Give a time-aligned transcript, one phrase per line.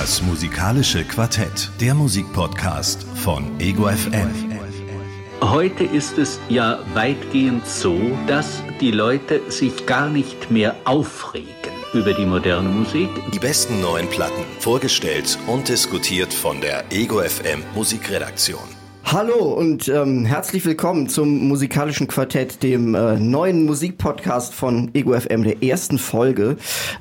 [0.00, 4.30] Das musikalische Quartett, der Musikpodcast von Ego FM.
[5.42, 12.14] Heute ist es ja weitgehend so, dass die Leute sich gar nicht mehr aufregen über
[12.14, 13.10] die moderne Musik.
[13.34, 18.79] Die besten neuen Platten, vorgestellt und diskutiert von der Ego FM Musikredaktion.
[19.04, 25.42] Hallo und ähm, herzlich willkommen zum musikalischen Quartett, dem äh, neuen Musikpodcast von Ego FM,
[25.42, 26.56] der ersten Folge.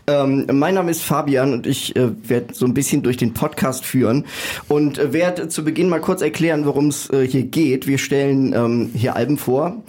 [0.08, 3.86] Ähm, mein Name ist Fabian und ich äh, werde so ein bisschen durch den Podcast
[3.86, 4.26] führen
[4.68, 7.86] und äh, werde zu Beginn mal kurz erklären, worum es äh, hier geht.
[7.86, 9.84] Wir stellen ähm, hier Alben vor,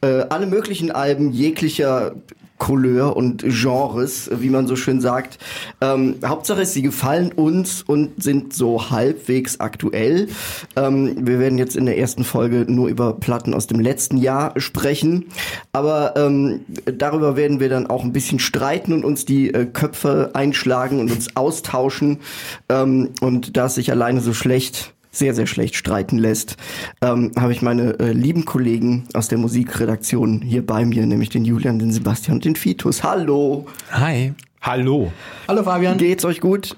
[0.00, 2.14] äh, alle möglichen Alben jeglicher
[2.58, 5.38] Couleur und Genres, wie man so schön sagt.
[5.80, 10.28] Ähm, Hauptsache ist, sie gefallen uns und sind so halbwegs aktuell.
[10.76, 14.58] Ähm, wir werden jetzt in der ersten Folge nur über Platten aus dem letzten Jahr
[14.60, 15.26] sprechen,
[15.72, 20.30] aber ähm, darüber werden wir dann auch ein bisschen streiten und uns die äh, Köpfe
[20.34, 22.20] einschlagen und uns austauschen.
[22.68, 26.56] Ähm, und da es sich alleine so schlecht sehr, sehr schlecht streiten lässt,
[27.00, 31.44] ähm, habe ich meine äh, lieben Kollegen aus der Musikredaktion hier bei mir, nämlich den
[31.44, 33.02] Julian, den Sebastian und den Fitus.
[33.02, 33.66] Hallo!
[33.90, 34.34] Hi.
[34.60, 35.12] Hallo.
[35.46, 35.98] Hallo Fabian.
[35.98, 36.76] Geht's euch gut?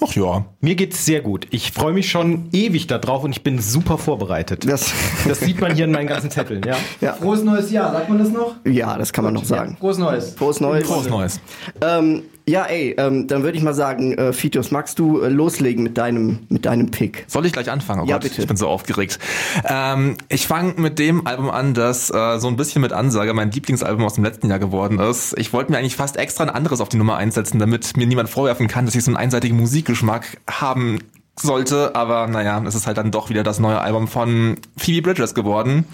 [0.00, 1.48] Ach ja, mir geht's sehr gut.
[1.50, 4.68] Ich freue mich schon ewig darauf und ich bin super vorbereitet.
[4.68, 4.92] Das,
[5.26, 6.76] das sieht man hier in meinen ganzen Zetteln, ja.
[7.00, 7.14] ja.
[7.14, 8.54] Frohes neues Jahr, sagt man das noch?
[8.64, 9.72] Ja, das kann man noch sagen.
[9.72, 9.76] Ja.
[9.78, 10.34] Frohes Neues.
[10.34, 10.86] Frohes Neues.
[10.86, 11.40] Frohes Neues.
[11.80, 15.82] Ähm, ja, ey, ähm, dann würde ich mal sagen, äh, Fitus, magst du äh, loslegen
[15.82, 17.24] mit deinem, mit deinem Pick?
[17.28, 18.02] Soll ich gleich anfangen?
[18.02, 18.40] Oh Ja, Gott, bitte.
[18.40, 19.18] ich bin so aufgeregt.
[19.64, 23.50] Ähm, ich fange mit dem Album an, das äh, so ein bisschen mit Ansage mein
[23.50, 25.38] Lieblingsalbum aus dem letzten Jahr geworden ist.
[25.38, 28.28] Ich wollte mir eigentlich fast extra ein anderes auf die Nummer einsetzen, damit mir niemand
[28.30, 30.98] vorwerfen kann, dass ich so einen einseitigen Musikgeschmack haben
[31.40, 35.34] sollte, aber naja, es ist halt dann doch wieder das neue Album von Phoebe Bridgers
[35.34, 35.84] geworden.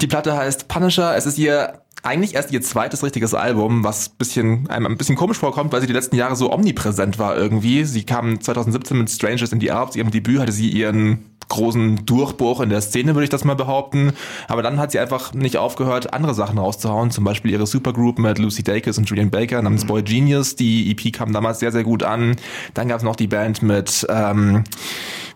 [0.00, 4.68] Die Platte heißt Punisher, es ist ihr eigentlich erst ihr zweites richtiges Album, was bisschen,
[4.68, 7.84] einem ein bisschen komisch vorkommt, weil sie die letzten Jahre so omnipräsent war irgendwie.
[7.84, 11.18] Sie kam 2017 mit Strangers in the Alps, ihrem Debüt hatte sie ihren
[11.50, 14.12] großen Durchbruch in der Szene, würde ich das mal behaupten.
[14.48, 18.38] Aber dann hat sie einfach nicht aufgehört, andere Sachen rauszuhauen, zum Beispiel ihre Supergroup mit
[18.38, 20.56] Lucy Dacus und Julian Baker namens Boy Genius.
[20.56, 22.36] Die EP kam damals sehr, sehr gut an.
[22.72, 24.64] Dann gab es noch die Band mit, ähm,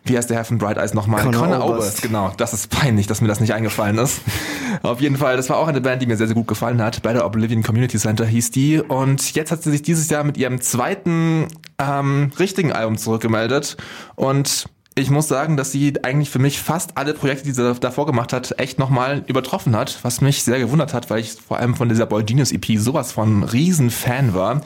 [0.04, 1.22] wie heißt der Herr von Bright Eyes nochmal?
[1.22, 1.69] Conor Oberst.
[1.69, 2.32] Oberst, genau.
[2.36, 4.20] Das ist peinlich, dass mir das nicht eingefallen ist.
[4.82, 7.02] Auf jeden Fall, das war auch eine Band, die mir sehr, sehr gut gefallen hat.
[7.02, 8.81] Bei der Oblivion Community Center hieß die.
[8.81, 11.48] Und jetzt hat sie sich dieses Jahr mit ihrem zweiten
[11.78, 13.76] ähm, richtigen Album zurückgemeldet.
[14.14, 14.66] Und
[14.97, 18.32] ich muss sagen, dass sie eigentlich für mich fast alle Projekte, die sie davor gemacht
[18.32, 21.88] hat, echt nochmal übertroffen hat, was mich sehr gewundert hat, weil ich vor allem von
[21.88, 24.60] dieser Boy Genius EP sowas von riesen Fan war.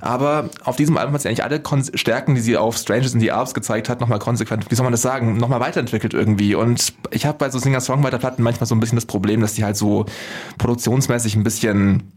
[0.00, 3.20] Aber auf diesem Album hat sie eigentlich alle Kon Stärken, die sie auf Strangers in
[3.20, 6.54] the Alps gezeigt hat, nochmal konsequent, wie soll man das sagen, nochmal weiterentwickelt irgendwie.
[6.54, 9.76] Und ich habe bei so Singer-Songwriter-Platten manchmal so ein bisschen das Problem, dass die halt
[9.76, 10.06] so
[10.56, 12.12] produktionsmäßig ein bisschen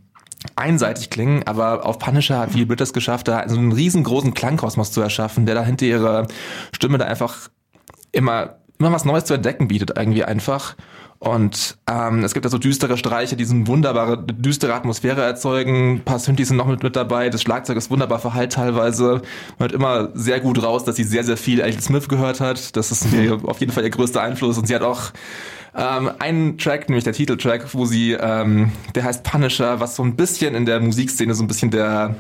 [0.55, 5.01] einseitig klingen, aber auf Punisher hat Phoebe Bridgers geschafft, da so einen riesengroßen Klangkosmos zu
[5.01, 6.27] erschaffen, der da hinter ihrer
[6.72, 7.50] Stimme da einfach
[8.11, 10.75] immer, immer was Neues zu entdecken bietet, irgendwie einfach.
[11.22, 15.95] Und ähm, es gibt da so düstere Streiche, die so eine wunderbare, düstere Atmosphäre erzeugen.
[15.95, 17.29] Ein paar Synthes sind noch mit, mit dabei.
[17.29, 19.22] Das Schlagzeug ist wunderbar verhallt teilweise.
[19.57, 22.78] Man hört immer sehr gut raus, dass sie sehr, sehr viel Elton Smith gehört hat.
[22.78, 23.05] Das ist
[23.44, 24.57] auf jeden Fall ihr größter Einfluss.
[24.57, 25.11] Und sie hat auch
[25.75, 30.16] ähm, einen Track, nämlich der Titeltrack, wo sie, ähm, der heißt Punisher, was so ein
[30.16, 32.16] bisschen in der Musikszene so ein bisschen der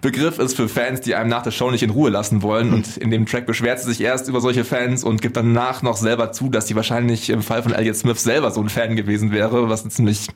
[0.00, 2.72] Begriff ist für Fans, die einem nach der Show nicht in Ruhe lassen wollen.
[2.72, 5.96] Und in dem Track beschwert sie sich erst über solche Fans und gibt danach noch
[5.96, 9.32] selber zu, dass sie wahrscheinlich im Fall von Elliot Smith selber so ein Fan gewesen
[9.32, 10.28] wäre, was ziemlich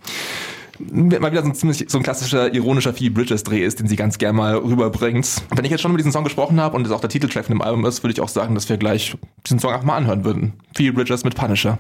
[0.79, 3.97] mal wieder so ein ziemlich so ein klassischer ironischer Phoebe Bridges Dreh ist, den sie
[3.97, 5.43] ganz gern mal rüberbringt.
[5.55, 7.57] Wenn ich jetzt schon über diesen Song gesprochen habe und es auch der Titeltrack von
[7.57, 10.25] dem Album ist, würde ich auch sagen, dass wir gleich diesen Song einfach mal anhören
[10.25, 10.53] würden.
[10.75, 11.79] Phoebe Bridges mit Punisher.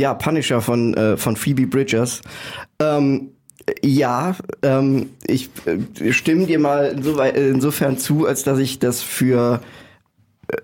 [0.00, 2.22] Ja, Punisher von, äh, von Phoebe Bridgers.
[2.80, 3.32] Ähm,
[3.84, 6.96] Ja, ähm, ich äh, stimme dir mal
[7.34, 9.60] insofern zu, als dass ich das für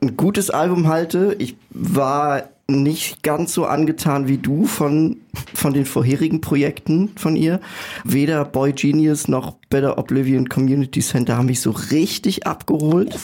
[0.01, 1.37] ein gutes Album halte.
[1.39, 5.19] Ich war nicht ganz so angetan wie du von,
[5.55, 7.61] von den vorherigen Projekten von ihr.
[8.03, 13.17] Weder Boy Genius noch Better Oblivion Community Center haben mich so richtig abgeholt.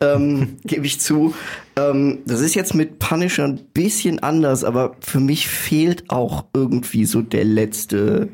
[0.00, 1.34] Ähm, gebe ich zu.
[1.76, 7.04] Ähm, das ist jetzt mit Punisher ein bisschen anders, aber für mich fehlt auch irgendwie
[7.04, 8.28] so der letzte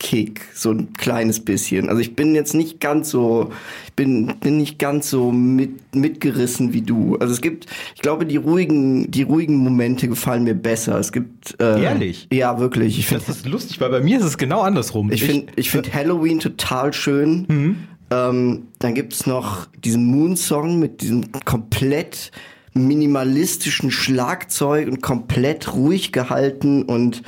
[0.00, 1.88] Kick, so ein kleines bisschen.
[1.88, 3.50] Also ich bin jetzt nicht ganz so,
[3.84, 7.16] ich bin, bin nicht ganz so mit, mitgerissen wie du.
[7.16, 7.66] Also es gibt,
[7.96, 11.00] ich glaube, die ruhigen, die ruhigen Momente gefallen mir besser.
[11.00, 12.28] Es gibt äh, Ehrlich?
[12.32, 12.96] Ja, wirklich.
[12.96, 15.10] Ich finde, Das ist lustig, weil bei mir ist es genau andersrum.
[15.10, 17.88] ich finde, ich finde Halloween total schön.
[18.10, 22.30] Ähm, dann gibt's noch diesen Moon-Song mit diesem komplett
[22.74, 27.22] minimalistischen Schlagzeug und komplett ruhig gehalten und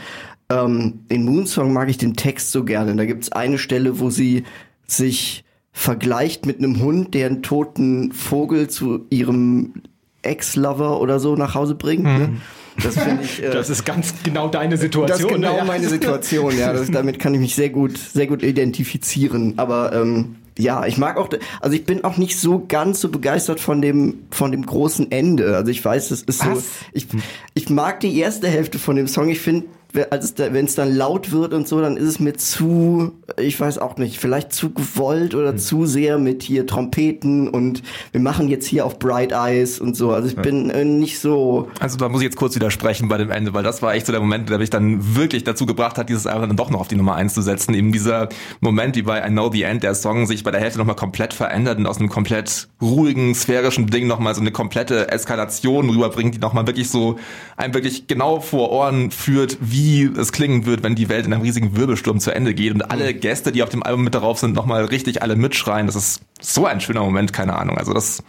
[0.49, 2.97] ähm, den Moon-Song mag ich den Text so gerne.
[2.97, 4.45] Da gibt's eine Stelle, wo sie
[4.87, 9.75] sich vergleicht mit einem Hund, der einen toten Vogel zu ihrem
[10.23, 12.05] Ex-Lover oder so nach Hause bringt.
[12.05, 12.41] Ne?
[12.83, 13.43] Das finde ich.
[13.43, 15.07] Äh, das ist ganz genau deine Situation.
[15.07, 15.59] das ist genau ne?
[15.59, 15.65] Ja.
[15.65, 16.73] meine Situation, ja.
[16.73, 19.55] Das, damit kann ich mich sehr gut, sehr gut identifizieren.
[19.57, 21.29] Aber ähm, ja, ich mag auch,
[21.61, 25.57] also ich bin auch nicht so ganz so begeistert von dem, von dem großen Ende.
[25.57, 26.65] Also ich weiß, es ist so, Was?
[26.93, 27.07] ich,
[27.55, 29.29] ich mag die erste Hälfte von dem Song.
[29.29, 33.59] Ich finde, wenn es dann laut wird und so, dann ist es mir zu, ich
[33.59, 37.83] weiß auch nicht, vielleicht zu gewollt oder zu sehr mit hier Trompeten und
[38.13, 40.13] wir machen jetzt hier auf Bright Eyes und so.
[40.13, 41.69] Also ich bin äh, nicht so.
[41.81, 44.13] Also da muss ich jetzt kurz widersprechen bei dem Ende, weil das war echt so
[44.13, 46.89] der Moment, der mich dann wirklich dazu gebracht hat, dieses Album dann doch noch auf
[46.89, 47.75] die Nummer eins zu setzen.
[47.75, 48.29] Eben dieser
[48.61, 51.35] Moment, wie bei I Know the End, der Song sich bei der Hälfte nochmal komplett
[51.35, 56.39] verändert und aus einem komplett ruhigen, sphärischen Ding nochmal so eine komplette Eskalation rüberbringt, die
[56.39, 57.19] nochmal wirklich so
[57.57, 59.80] einem wirklich genau vor Ohren führt, wie
[60.17, 63.15] es klingen wird, wenn die Welt in einem riesigen Wirbelsturm zu Ende geht und alle
[63.15, 65.87] Gäste, die auf dem Album mit darauf sind, nochmal richtig alle mitschreien.
[65.87, 67.79] Das ist so ein schöner Moment, keine Ahnung.
[67.79, 68.23] Also das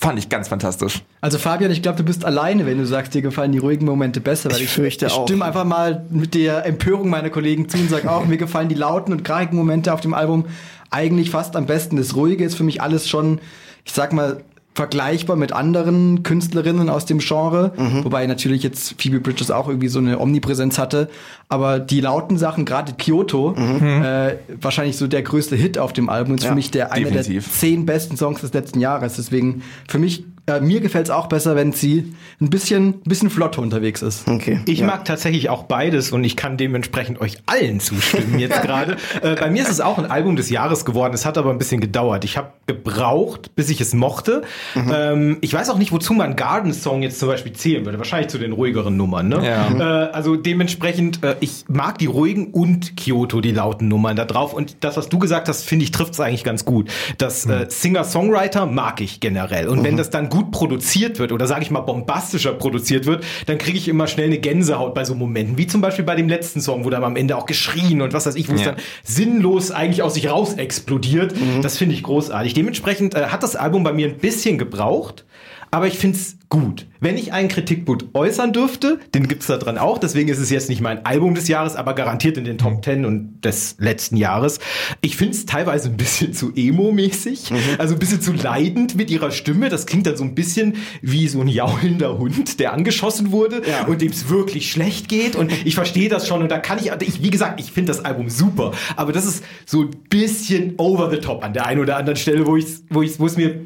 [0.00, 1.02] fand ich ganz fantastisch.
[1.20, 4.20] Also Fabian, ich glaube, du bist alleine, wenn du sagst, dir gefallen die ruhigen Momente
[4.20, 4.50] besser.
[4.50, 5.26] Weil Ich fürchte ich auch.
[5.26, 8.74] stimme einfach mal mit der Empörung meiner Kollegen zu und sage auch, mir gefallen die
[8.74, 10.46] lauten und krachigen Momente auf dem Album
[10.90, 11.96] eigentlich fast am besten.
[11.96, 13.40] Das Ruhige ist für mich alles schon,
[13.84, 14.42] ich sag mal,
[14.80, 17.72] vergleichbar mit anderen Künstlerinnen aus dem Genre,
[18.02, 21.10] wobei natürlich jetzt Phoebe Bridges auch irgendwie so eine Omnipräsenz hatte,
[21.50, 26.36] aber die lauten Sachen, gerade Kyoto, äh, wahrscheinlich so der größte Hit auf dem Album,
[26.36, 29.16] ist Ja, für mich der einer der zehn besten Songs des letzten Jahres.
[29.16, 33.30] Deswegen für mich, äh, mir gefällt es auch besser, wenn sie ein bisschen, ein bisschen
[33.30, 34.26] flotter unterwegs ist.
[34.28, 34.60] Okay.
[34.66, 34.86] Ich ja.
[34.86, 38.96] mag tatsächlich auch beides und ich kann dementsprechend euch allen zustimmen jetzt gerade.
[39.22, 41.12] Äh, bei mir ist es auch ein Album des Jahres geworden.
[41.14, 42.24] Es hat aber ein bisschen gedauert.
[42.24, 44.42] Ich habe gebraucht, bis ich es mochte.
[44.74, 47.98] Ähm, ich weiß auch nicht, wozu man Garden Song jetzt zum Beispiel zählen würde.
[47.98, 49.28] Wahrscheinlich zu den ruhigeren Nummern.
[49.28, 49.44] Ne?
[49.44, 50.06] Ja.
[50.06, 54.54] Äh, also dementsprechend, äh, ich mag die ruhigen und Kyoto, die lauten Nummern da drauf.
[54.54, 56.90] Und das, was du gesagt hast, finde ich, trifft es eigentlich ganz gut.
[57.18, 59.68] Das äh, Singer-Songwriter mag ich generell.
[59.68, 63.58] Und wenn das dann gut produziert wird oder sage ich mal bombastischer produziert wird, dann
[63.58, 65.58] kriege ich immer schnell eine Gänsehaut bei so Momenten.
[65.58, 68.24] Wie zum Beispiel bei dem letzten Song, wo dann am Ende auch geschrien und was
[68.26, 68.72] weiß ich, wo es Ja.
[68.72, 71.34] dann sinnlos eigentlich aus sich raus explodiert.
[71.62, 72.54] Das finde ich großartig.
[72.54, 75.24] Dementsprechend äh, hat das Album bei mir ein bisschen gebraucht.
[75.70, 76.86] Aber ich finde es gut.
[76.98, 80.68] Wenn ich einen Kritikpunkt äußern dürfte, den gibt's da dran auch, deswegen ist es jetzt
[80.68, 84.58] nicht mein Album des Jahres, aber garantiert in den Top 10 und des letzten Jahres.
[85.00, 89.30] Ich finde es teilweise ein bisschen zu emo-mäßig, also ein bisschen zu leidend mit ihrer
[89.30, 89.68] Stimme.
[89.68, 94.02] Das klingt dann so ein bisschen wie so ein jaulender Hund, der angeschossen wurde und
[94.02, 95.36] dem es wirklich schlecht geht.
[95.36, 98.04] Und ich verstehe das schon und da kann ich, ich wie gesagt, ich finde das
[98.04, 101.96] Album super, aber das ist so ein bisschen over the top an der einen oder
[101.96, 103.60] anderen Stelle, wo ich wo ich wo es mir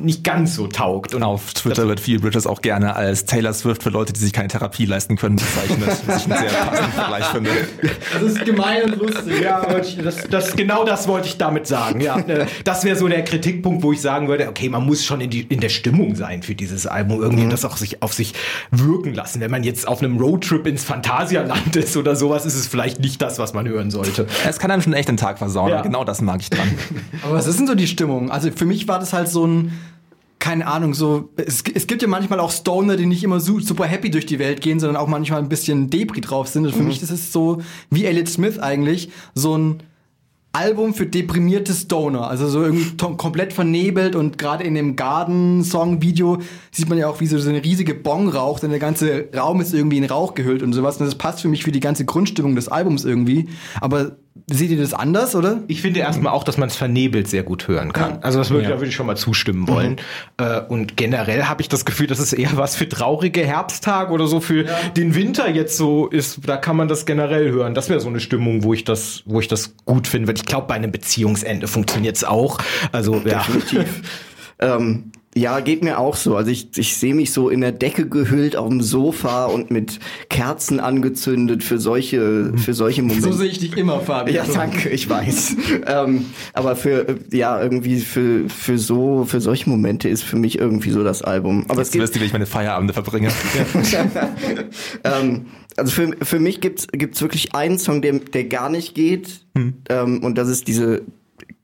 [0.00, 1.14] nicht ganz so taugt.
[1.14, 4.32] Und Auf Twitter wird Phoebe Bridges auch gerne als Taylor Swift für Leute, die sich
[4.32, 5.88] keine Therapie leisten können, bezeichnet.
[6.06, 7.50] Was ich einen sehr passenden Vergleich finde.
[8.12, 9.40] Das ist gemein und lustig.
[9.42, 9.62] Ja,
[10.02, 12.00] das, das, genau das wollte ich damit sagen.
[12.00, 12.18] Ja,
[12.64, 15.42] das wäre so der Kritikpunkt, wo ich sagen würde, okay, man muss schon in, die,
[15.42, 17.50] in der Stimmung sein für dieses Album, irgendwie Mhm.
[17.50, 18.34] das auch sich auf sich
[18.70, 19.40] wirken lassen.
[19.40, 23.20] Wenn man jetzt auf einem Roadtrip ins Phantasialand ist oder sowas, ist es vielleicht nicht
[23.22, 24.26] das, was man hören sollte.
[24.46, 25.70] Es kann einem schon echt den Tag versauen.
[25.70, 25.82] Ja.
[25.82, 26.68] Genau das mag ich dran.
[27.22, 28.30] Aber was ist denn so die Stimmung?
[28.30, 29.72] Also für mich war das halt so ein,
[30.48, 33.84] keine Ahnung, so, es, es gibt ja manchmal auch Stoner, die nicht immer su super
[33.84, 36.64] happy durch die Welt gehen, sondern auch manchmal ein bisschen Depri drauf sind.
[36.64, 39.82] Und für mich ist es so, wie Elliot Smith eigentlich, so ein
[40.52, 42.28] Album für deprimierte Stoner.
[42.28, 46.38] Also so irgendwie komplett vernebelt und gerade in dem Garden-Song-Video
[46.72, 49.60] sieht man ja auch, wie so, so eine riesige Bong raucht und der ganze Raum
[49.60, 50.96] ist irgendwie in Rauch gehüllt und sowas.
[50.96, 53.50] Und das passt für mich für die ganze Grundstimmung des Albums irgendwie.
[53.82, 55.62] Aber seht ihr das anders, oder?
[55.68, 58.18] Ich finde erstmal auch, dass man es vernebelt sehr gut hören kann.
[58.22, 59.96] Also das würde, da würde ich schon mal zustimmen wollen.
[60.36, 64.26] Äh, und generell habe ich das Gefühl, dass es eher was für traurige Herbsttage oder
[64.26, 64.64] so für
[64.96, 66.40] den Winter jetzt so ist.
[66.46, 67.74] Da kann man das generell hören.
[67.74, 70.28] Das wäre so eine Stimmung, wo ich das, wo ich das gut finde.
[70.28, 72.58] Weil ich glaube, bei einem Beziehungsende funktioniert es auch.
[72.92, 73.38] Also ja.
[73.38, 74.02] Definitiv.
[74.60, 76.36] ähm, ja, geht mir auch so.
[76.36, 80.00] Also ich, ich sehe mich so in der Decke gehüllt auf dem Sofa und mit
[80.28, 83.30] Kerzen angezündet für solche, für solche Momente.
[83.30, 84.34] So sehe ich dich immer, Fabian.
[84.34, 85.56] Ja, danke, ich weiß.
[85.86, 90.90] ähm, aber für, ja, irgendwie für, für so, für solche Momente ist für mich irgendwie
[90.90, 91.64] so das Album.
[91.68, 93.28] Aber es Jetzt gibt, wisst ihr, wie ich meine Feierabende verbringe.
[95.04, 99.40] ähm, also für, für mich gibt's gibt's wirklich einen Song, der, der gar nicht geht.
[99.88, 101.02] Ähm, und das ist diese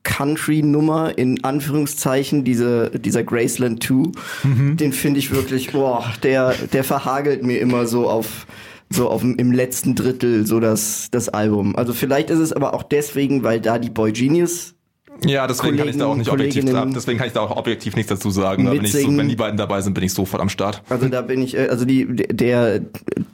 [0.05, 4.11] Country-Nummer in Anführungszeichen, diese, dieser Graceland 2.
[4.75, 8.47] Den finde ich wirklich, boah, der, der verhagelt mir immer so auf
[8.87, 11.75] so auf im letzten Drittel so das, das Album.
[11.75, 14.75] Also vielleicht ist es aber auch deswegen, weil da die Boy Genius
[15.25, 18.09] Ja, deswegen kann ich da auch nicht objektiv deswegen kann ich da auch objektiv nichts
[18.09, 18.71] dazu sagen.
[18.83, 20.83] Ich so, wenn die beiden dabei sind, bin ich sofort am Start.
[20.87, 22.81] Also da bin ich, äh, also die, der,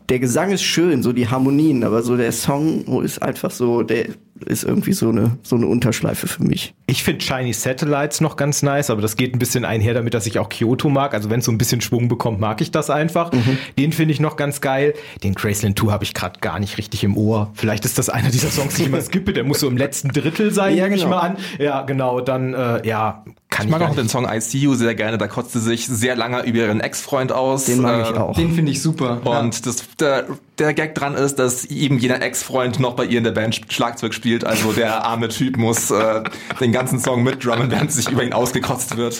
[0.07, 4.05] der Gesang ist schön, so die Harmonien, aber so der Song ist einfach so, der
[4.45, 6.73] ist irgendwie so eine, so eine Unterschleife für mich.
[6.87, 10.25] Ich finde Shiny Satellites noch ganz nice, aber das geht ein bisschen einher damit, dass
[10.25, 11.13] ich auch Kyoto mag.
[11.13, 13.31] Also wenn es so ein bisschen Schwung bekommt, mag ich das einfach.
[13.77, 14.93] Den finde ich noch ganz geil.
[15.23, 17.51] Den Graceland 2 habe ich gerade gar nicht richtig im Ohr.
[17.53, 19.33] Vielleicht ist das einer dieser Songs, die ich immer skippe.
[19.33, 21.15] Der muss so im letzten Drittel sein, Ja, nehme ich genau.
[21.15, 21.37] mal an.
[21.59, 22.21] Ja, genau.
[22.21, 24.07] Dann, äh, ja, kann Ich ich, mag auch den.
[24.09, 25.17] Song I See You sehr gerne.
[25.17, 27.65] Da kotzt sie sich sehr lange über ihren Ex-Freund aus.
[27.65, 28.35] Den mag ich Äh, auch.
[28.35, 29.21] Den finde ich super.
[29.25, 30.25] Und das, der,
[30.57, 34.13] der Gag dran ist, dass eben jener Ex-Freund noch bei ihr in der Band Schlagzeug
[34.13, 34.30] spielt.
[34.39, 36.23] Also der arme Typ muss äh,
[36.59, 39.19] den ganzen Song mitdrummen, während sich über ihn ausgekotzt wird.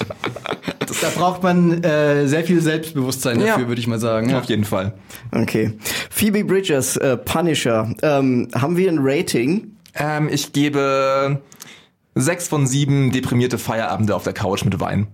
[1.01, 3.48] Da braucht man äh, sehr viel Selbstbewusstsein Ja.
[3.48, 4.30] dafür, würde ich mal sagen.
[4.30, 4.39] Ja.
[4.39, 4.94] Auf jeden Fall.
[5.32, 5.74] Okay.
[6.10, 7.94] Phoebe Bridgers, äh, Punisher.
[8.01, 9.77] Ähm, haben wir ein Rating?
[9.96, 11.41] Ähm, ich gebe
[12.15, 15.08] sechs von sieben deprimierte Feierabende auf der Couch mit Wein.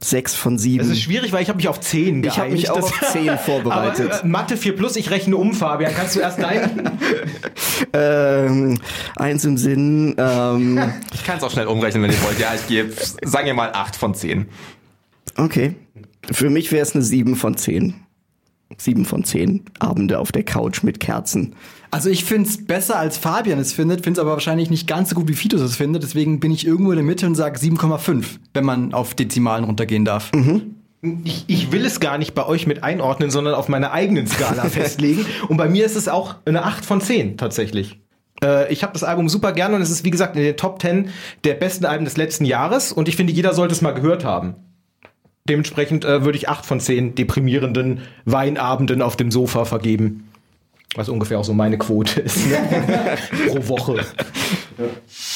[0.00, 0.78] Sechs von sieben.
[0.78, 2.70] Das ist schwierig, weil ich habe mich auf 10 Ich hab mich geeinigt.
[2.70, 4.12] auch auf 10 vorbereitet.
[4.12, 5.92] Aber, äh, Mathe 4 plus, ich rechne um, Fabian.
[5.92, 6.88] Kannst du erst deinen?
[7.92, 8.78] ähm,
[9.16, 10.14] eins im Sinn.
[10.16, 10.80] Ähm,
[11.14, 12.38] Ich kann es auch schnell umrechnen, wenn ihr wollt.
[12.38, 12.92] Ja, ich gebe,
[13.24, 14.46] sagen wir mal, acht von zehn.
[15.36, 15.74] okay.
[16.30, 17.94] Für mich wäre es eine sieben von zehn.
[18.76, 21.54] Sieben von zehn Abende auf der Couch mit Kerzen.
[21.90, 25.10] Also ich finde es besser als Fabian es findet, finde es aber wahrscheinlich nicht ganz
[25.10, 26.02] so gut wie Fitus es findet.
[26.02, 30.04] Deswegen bin ich irgendwo in der Mitte und sage 7,5, wenn man auf Dezimalen runtergehen
[30.04, 30.30] darf.
[31.24, 34.64] Ich, ich will es gar nicht bei euch mit einordnen, sondern auf meiner eigenen Skala
[34.68, 35.24] festlegen.
[35.48, 38.00] Und bei mir ist es auch eine 8 von 10 tatsächlich.
[38.42, 40.82] Äh, ich habe das Album super gerne und es ist, wie gesagt, in den Top
[40.82, 41.10] 10
[41.44, 42.92] der besten Alben des letzten Jahres.
[42.92, 44.56] Und ich finde, jeder sollte es mal gehört haben.
[45.48, 50.28] Dementsprechend äh, würde ich 8 von 10 deprimierenden Weinabenden auf dem Sofa vergeben.
[50.94, 52.38] Was ungefähr auch so meine Quote ist.
[53.48, 54.00] Pro Woche.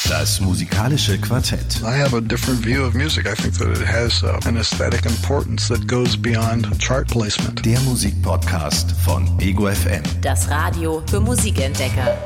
[0.09, 1.81] Das musikalische Quartett.
[1.83, 3.27] I have a different view of music.
[3.27, 7.65] I think that it has uh, an aesthetic importance that goes beyond chart placement.
[7.67, 10.03] Der Musikpodcast von Ego FM.
[10.23, 12.17] Das Radio für Musikentdecker.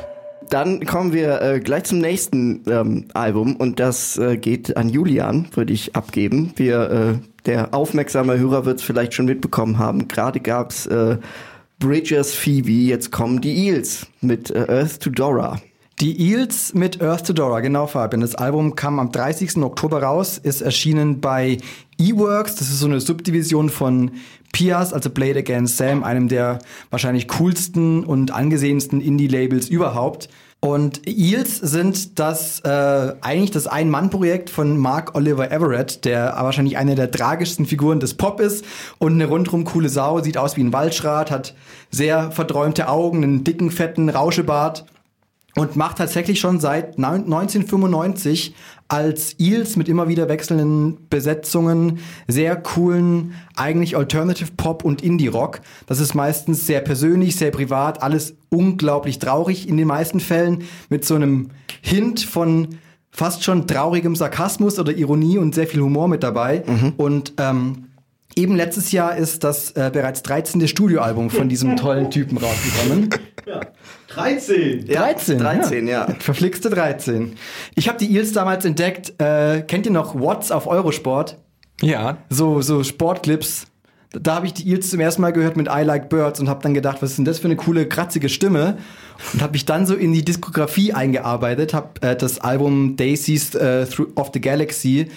[0.48, 5.48] Dann kommen wir äh, gleich zum nächsten ähm, Album und das äh, geht an Julian,
[5.54, 6.52] würde ich abgeben.
[6.56, 7.14] Wir, äh,
[7.46, 10.06] der aufmerksame Hörer wird es vielleicht schon mitbekommen haben.
[10.06, 11.18] Gerade gab's äh,
[11.78, 15.60] Bridges Phoebe, jetzt kommen die Eels mit äh, Earth to Dora.
[16.00, 18.22] Die Eels mit Earth to Dora, genau Fabian.
[18.22, 19.58] Das Album kam am 30.
[19.58, 21.58] Oktober raus, ist erschienen bei
[21.98, 22.54] E-Works.
[22.54, 24.10] Das ist so eine Subdivision von
[24.52, 30.30] Pias, also Blade Against Sam, einem der wahrscheinlich coolsten und angesehensten Indie-Labels überhaupt.
[30.60, 36.94] Und Eels sind das äh, eigentlich das Ein-Mann-Projekt von Mark Oliver Everett, der wahrscheinlich eine
[36.94, 38.64] der tragischsten Figuren des Pop ist
[38.98, 41.54] und eine rundrum coole Sau, sieht aus wie ein Waldschrat, hat
[41.90, 44.86] sehr verträumte Augen, einen dicken, fetten Rauschebart
[45.56, 48.54] und macht tatsächlich schon seit neun- 1995
[48.88, 55.60] als Eels mit immer wieder wechselnden Besetzungen sehr coolen, eigentlich Alternative Pop und Indie Rock.
[55.86, 61.04] Das ist meistens sehr persönlich, sehr privat, alles unglaublich traurig in den meisten Fällen mit
[61.04, 61.50] so einem
[61.82, 62.78] Hint von
[63.10, 66.62] fast schon traurigem Sarkasmus oder Ironie und sehr viel Humor mit dabei.
[66.96, 67.85] Und ähm,
[68.36, 70.68] Eben letztes Jahr ist das äh, bereits 13.
[70.68, 73.08] Studioalbum von diesem tollen Typen rausgekommen.
[74.08, 74.86] 13.
[74.86, 75.38] 13.
[75.38, 76.06] 13, ja.
[76.18, 77.36] Verflixte 13.
[77.74, 79.14] Ich habe die Eels damals entdeckt.
[79.20, 81.38] Äh, kennt ihr noch Watts auf Eurosport?
[81.80, 83.66] Ja, So, so Sportclips.
[84.12, 86.62] Da habe ich die Eels zum ersten Mal gehört mit I Like Birds und habe
[86.62, 88.78] dann gedacht, was ist denn das für eine coole, kratzige Stimme?
[89.32, 93.86] Und habe mich dann so in die Diskografie eingearbeitet, habe äh, das Album Daisies äh,
[93.86, 95.08] Through of the Galaxy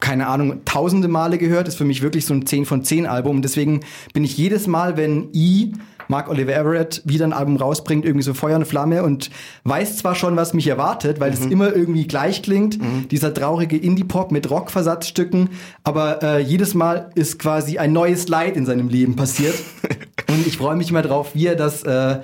[0.00, 3.36] keine Ahnung, tausende Male gehört, ist für mich wirklich so ein 10 von 10 Album.
[3.36, 3.80] Und deswegen
[4.12, 5.72] bin ich jedes Mal, wenn I
[6.08, 9.30] Mark Oliver Everett wieder ein Album rausbringt, irgendwie so Feuer und Flamme und
[9.64, 12.78] weiß zwar schon, was mich erwartet, weil es immer irgendwie gleich klingt,
[13.10, 15.50] dieser traurige Indie-Pop mit Rockversatzstücken,
[15.82, 19.54] aber äh, jedes Mal ist quasi ein neues Leid in seinem Leben passiert.
[20.28, 22.20] Und ich freue mich mal drauf, wie er das äh,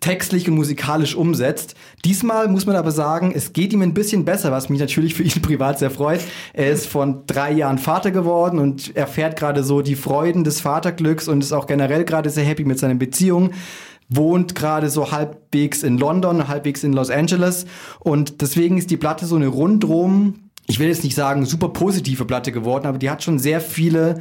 [0.00, 1.74] textlich und musikalisch umsetzt.
[2.04, 5.22] Diesmal muss man aber sagen, es geht ihm ein bisschen besser, was mich natürlich für
[5.22, 6.20] ihn privat sehr freut.
[6.52, 11.28] Er ist von drei Jahren Vater geworden und erfährt gerade so die Freuden des Vaterglücks
[11.28, 13.50] und ist auch generell gerade sehr happy mit seiner Beziehung
[14.12, 17.64] wohnt gerade so halbwegs in London, halbwegs in Los Angeles
[18.00, 22.24] und deswegen ist die Platte so eine rundrum, ich will jetzt nicht sagen super positive
[22.24, 24.18] Platte geworden, aber die hat schon sehr viele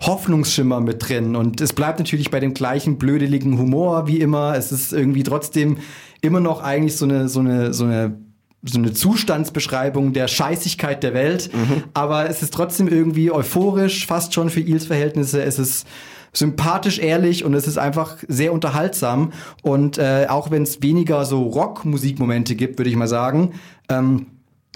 [0.00, 4.54] Hoffnungsschimmer mit drin und es bleibt natürlich bei dem gleichen blödeligen Humor wie immer.
[4.54, 5.78] Es ist irgendwie trotzdem
[6.20, 8.18] immer noch eigentlich so eine so eine so eine
[8.62, 11.50] so eine Zustandsbeschreibung der Scheißigkeit der Welt,
[11.94, 15.42] aber es ist trotzdem irgendwie euphorisch, fast schon für Ils Verhältnisse.
[15.42, 15.86] Es ist
[16.32, 21.42] sympathisch, ehrlich und es ist einfach sehr unterhaltsam und äh, auch wenn es weniger so
[21.42, 23.52] Rockmusikmomente gibt, würde ich mal sagen.
[23.88, 24.26] Ähm,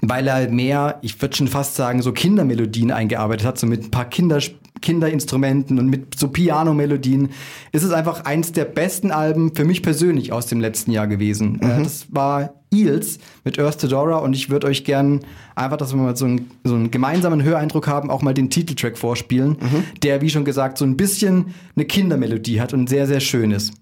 [0.02, 3.90] weil er mehr, ich würde schon fast sagen, so Kindermelodien eingearbeitet hat, so mit ein
[3.90, 4.40] paar Kinder,
[4.80, 7.30] Kinderinstrumenten und mit so Piano-Melodien,
[7.72, 11.60] ist es einfach eins der besten Alben für mich persönlich aus dem letzten Jahr gewesen.
[11.60, 15.20] Äh, das war Eels mit Earth to Dora und ich würde euch gern
[15.54, 18.96] einfach, dass wir mal so einen, so einen gemeinsamen Höreindruck haben, auch mal den Titeltrack
[18.96, 19.56] vorspielen,
[20.02, 23.72] der, wie schon gesagt, so ein bisschen eine Kindermelodie hat und sehr, sehr schön ist.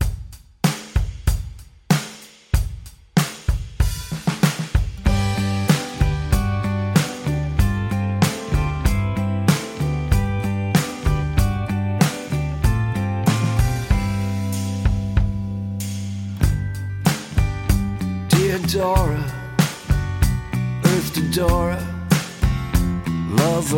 [18.79, 19.25] Dora,
[20.85, 21.83] Earth to Dora,
[23.29, 23.75] love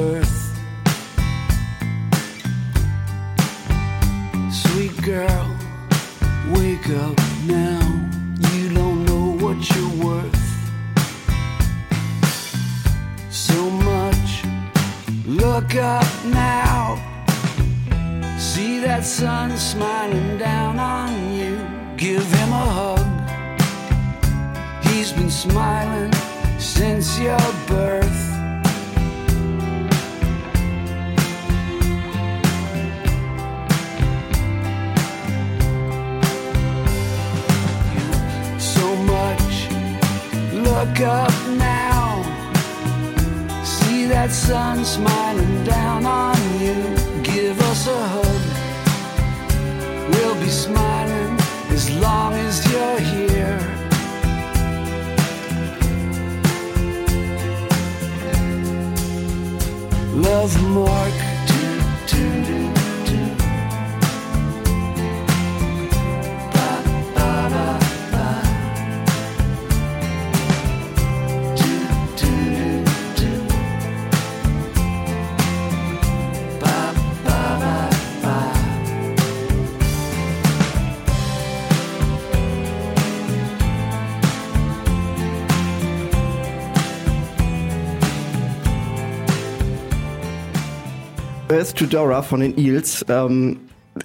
[91.50, 93.04] Earth to Dora von den Eels.
[93.08, 93.60] Ähm,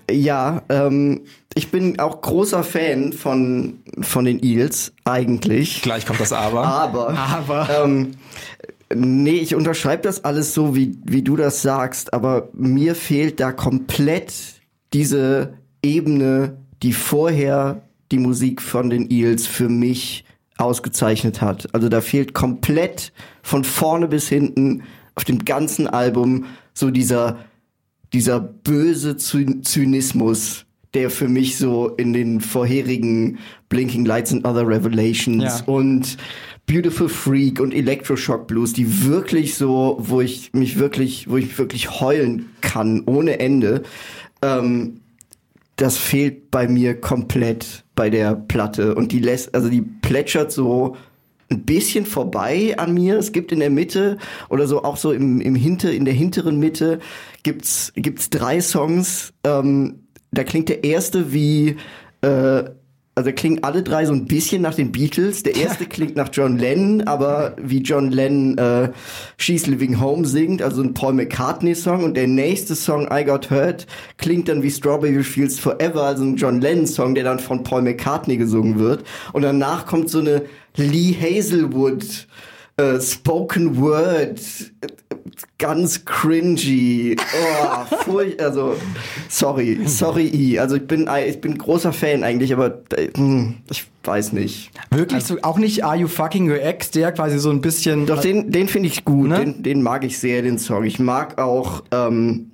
[0.10, 1.22] ja, ähm,
[1.54, 5.82] ich bin auch großer Fan von, von den Eels, eigentlich.
[5.82, 6.64] Gleich kommt das Aber.
[6.66, 7.70] Aber, Aber.
[7.84, 8.12] Ähm,
[8.94, 13.52] nee, ich unterschreibe das alles so, wie, wie du das sagst, aber mir fehlt da
[13.52, 14.34] komplett
[14.94, 15.54] diese
[15.84, 20.26] Ebene, die vorher die Musik von den Eels für mich
[20.58, 21.68] ausgezeichnet hat.
[21.74, 23.12] Also da fehlt komplett
[23.44, 24.84] von vorne bis hinten
[25.16, 27.40] auf dem ganzen Album so dieser,
[28.14, 34.68] dieser böse Zy Zynismus, der für mich so in den vorherigen Blinking Lights and Other
[34.68, 35.64] Revelations Ja.
[35.66, 36.18] und
[36.68, 42.00] Beautiful Freak und Electroshock Blues, die wirklich so, wo ich mich wirklich, wo ich wirklich
[42.00, 43.84] heulen kann ohne Ende.
[44.42, 45.02] Ähm,
[45.76, 50.96] das fehlt bei mir komplett bei der Platte und die lässt, also die plätschert so
[51.50, 53.18] ein bisschen vorbei an mir.
[53.18, 54.18] Es gibt in der Mitte
[54.50, 57.00] oder so auch so im, im Hinter, in der hinteren Mitte
[57.44, 59.34] gibt's gibt's drei Songs.
[59.44, 60.00] Ähm,
[60.32, 61.78] da klingt der erste wie
[62.22, 62.64] äh,
[63.18, 65.42] also klingen alle drei so ein bisschen nach den Beatles.
[65.44, 68.92] Der erste klingt nach John Lennon, aber wie John Lennon äh,
[69.38, 72.04] She's Living Home singt, also ein Paul McCartney-Song.
[72.04, 76.36] Und der nächste Song, I Got Hurt, klingt dann wie Strawberry Fields Forever, also ein
[76.36, 79.06] John Lennon-Song, der dann von Paul McCartney gesungen wird.
[79.32, 80.44] Und danach kommt so eine
[80.78, 82.28] Lee Hazelwood
[82.78, 84.40] äh, Spoken Word
[84.82, 84.88] äh,
[85.58, 87.16] ganz cringy.
[87.18, 88.76] Oh, furch also,
[89.30, 90.60] sorry, sorry, I.
[90.60, 94.72] Also ich bin, ich bin großer Fan eigentlich, aber äh, hm, ich weiß nicht.
[94.92, 98.06] Wirklich so, auch nicht Are You Fucking Your Ex, der quasi so ein bisschen.
[98.06, 99.40] Doch, den, den finde ich gut, Ne?
[99.40, 100.84] den, den mag ich sehr, den Song.
[100.84, 102.52] Ich mag auch ähm,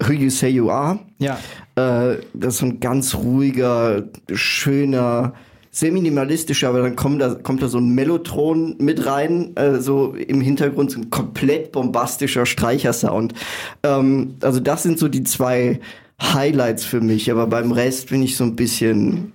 [0.00, 1.00] Who You Say You Are.
[1.18, 1.38] Ja.
[1.76, 5.34] Äh, das ist so ein ganz ruhiger, schöner,
[5.74, 10.14] sehr minimalistischer, aber dann kommt da, kommt da so ein Mellotron mit rein, äh, so
[10.14, 13.34] im Hintergrund so ein komplett bombastischer Streichersound.
[13.82, 15.80] Ähm, also das sind so die zwei
[16.22, 19.32] Highlights für mich, aber beim Rest bin ich so ein bisschen,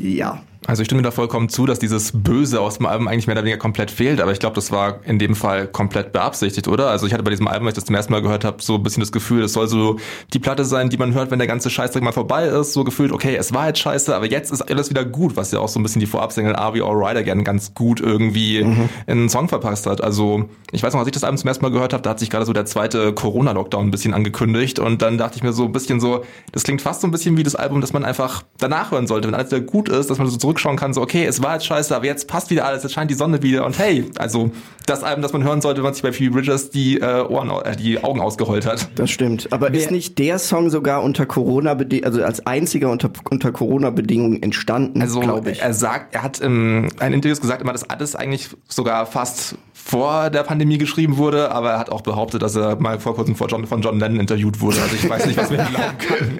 [0.00, 0.40] ja.
[0.66, 3.42] Also ich stimme da vollkommen zu, dass dieses Böse aus dem Album eigentlich mehr oder
[3.42, 6.88] weniger komplett fehlt, aber ich glaube, das war in dem Fall komplett beabsichtigt, oder?
[6.88, 8.76] Also ich hatte bei diesem Album, als ich das zum ersten Mal gehört habe, so
[8.76, 9.96] ein bisschen das Gefühl, es soll so
[10.32, 13.10] die Platte sein, die man hört, wenn der ganze Scheißdreck mal vorbei ist, so gefühlt,
[13.10, 15.80] okay, es war jetzt scheiße, aber jetzt ist alles wieder gut, was ja auch so
[15.80, 19.86] ein bisschen die Vorabsingle Are We Alright Again ganz gut irgendwie in einen Song verpasst
[19.86, 20.02] hat.
[20.02, 22.20] Also ich weiß noch, als ich das Album zum ersten Mal gehört habe, da hat
[22.20, 25.64] sich gerade so der zweite Corona-Lockdown ein bisschen angekündigt und dann dachte ich mir so
[25.64, 28.44] ein bisschen so, das klingt fast so ein bisschen wie das Album, das man einfach
[28.58, 31.24] danach hören sollte, wenn alles wieder gut ist, dass man so zurückschauen kann, so okay,
[31.24, 33.78] es war jetzt scheiße, aber jetzt passt wieder alles, jetzt scheint die Sonne wieder und
[33.78, 34.50] hey, also
[34.86, 37.50] das Album, das man hören sollte, wenn man sich bei Phoebe Bridgers die äh, Ohren,
[37.64, 38.88] äh, die Augen ausgeheult hat.
[38.96, 39.48] Das stimmt.
[39.52, 45.00] Aber ist nicht der Song sogar unter Corona also als einziger unter, unter Corona-Bedingungen entstanden,
[45.00, 45.62] Also glaube ich.
[45.62, 50.30] er sagt, er hat in einem Interviews gesagt, immer, dass alles eigentlich sogar fast vor
[50.30, 53.48] der Pandemie geschrieben wurde, aber er hat auch behauptet, dass er mal vor kurzem vor
[53.48, 54.80] John, von John Lennon interviewt wurde.
[54.80, 56.38] Also ich weiß nicht, was wir glauben können.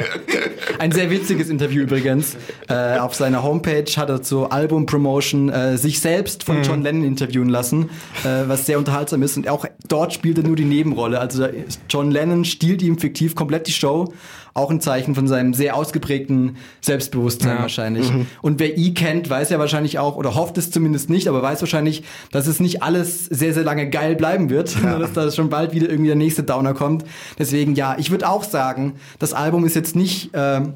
[0.79, 2.37] Ein sehr witziges Interview übrigens.
[2.69, 7.49] Äh, auf seiner Homepage hat er zur Album-Promotion äh, sich selbst von John Lennon interviewen
[7.49, 7.91] lassen,
[8.25, 9.37] äh, was sehr unterhaltsam ist.
[9.37, 11.19] Und auch dort spielt er nur die Nebenrolle.
[11.21, 11.47] Also
[11.89, 14.13] John Lennon stiehlt ihm fiktiv komplett die Show.
[14.55, 17.63] Auch ein Zeichen von seinem sehr ausgeprägten Selbstbewusstsein Ja.
[17.63, 18.11] wahrscheinlich.
[18.43, 21.61] Und wer I kennt, weiß ja wahrscheinlich auch, oder hofft es zumindest nicht, aber weiß
[21.63, 25.49] wahrscheinlich, dass es nicht alles sehr, sehr lange geil bleiben wird, sondern dass da schon
[25.49, 27.05] bald wieder irgendwie der nächste Downer kommt.
[27.39, 30.75] Deswegen ja, ich würde auch sagen, das Album ist jetzt nicht ähm,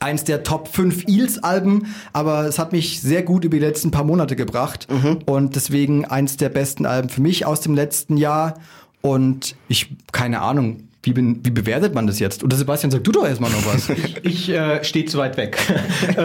[0.00, 4.04] eins der Top 5 Eels-Alben, aber es hat mich sehr gut über die letzten paar
[4.04, 4.88] Monate gebracht
[5.26, 8.54] und deswegen eins der besten Alben für mich aus dem letzten Jahr
[9.00, 12.44] und ich, keine Ahnung, wie, bin, wie bewertet man das jetzt?
[12.44, 13.90] Oder Sebastian, sag du doch erstmal noch was.
[14.22, 15.58] Ich äh, stehe zu weit weg.
[16.16, 16.22] äh,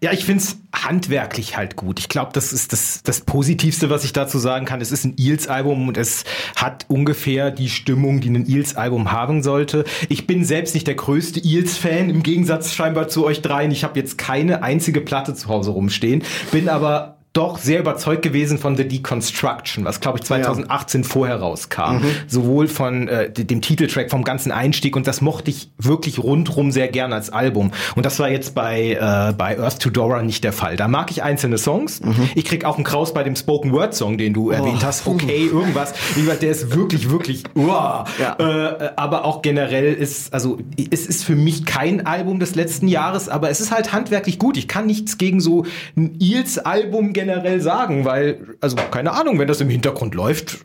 [0.00, 1.98] ja, ich find's handwerklich halt gut.
[1.98, 4.80] Ich glaube, das ist das, das Positivste, was ich dazu sagen kann.
[4.80, 6.24] Es ist ein Eels-Album und es
[6.54, 9.84] hat ungefähr die Stimmung, die ein Eels-Album haben sollte.
[10.08, 13.70] Ich bin selbst nicht der größte Eels-Fan, im Gegensatz scheinbar zu euch dreien.
[13.70, 16.22] Ich habe jetzt keine einzige Platte zu Hause rumstehen,
[16.52, 21.98] bin aber doch sehr überzeugt gewesen von The Deconstruction, was glaube ich 2018 vorher rauskam.
[22.28, 26.86] Sowohl von äh, dem Titeltrack, vom ganzen Einstieg und das mochte ich wirklich rundrum sehr
[26.86, 27.72] gern als Album.
[27.96, 30.76] Und das war jetzt bei, äh, bei Earth to Dora nicht der Fall.
[30.76, 32.00] Da mag ich einzelne Songs.
[32.36, 35.04] Ich krieg auch einen Kraus bei dem Spoken Word Song, den du erwähnt hast.
[35.14, 35.92] Okay, irgendwas.
[36.40, 38.04] Der ist wirklich, wirklich, uah.
[38.18, 38.36] Ja.
[38.38, 40.58] äh, aber auch generell ist, also
[40.90, 44.56] es ist für mich kein Album des letzten Jahres, aber es ist halt handwerklich gut.
[44.56, 45.66] Ich kann nichts gegen so
[45.96, 47.23] ein Eels-Album generell
[47.60, 50.64] sagen, weil, also keine Ahnung, wenn das im Hintergrund läuft,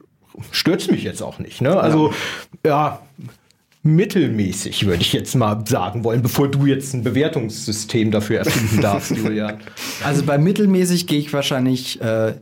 [0.51, 1.61] stört's mich jetzt auch nicht.
[1.61, 1.79] Ne?
[1.79, 2.13] Also
[2.65, 3.01] ja.
[3.83, 9.11] mittelmäßig, würde ich jetzt mal sagen wollen, bevor du jetzt ein Bewertungssystem dafür erfinden darfst,
[9.15, 9.59] Julian.
[10.03, 12.33] Also bei mittelmäßig gehe ich wahrscheinlich äh,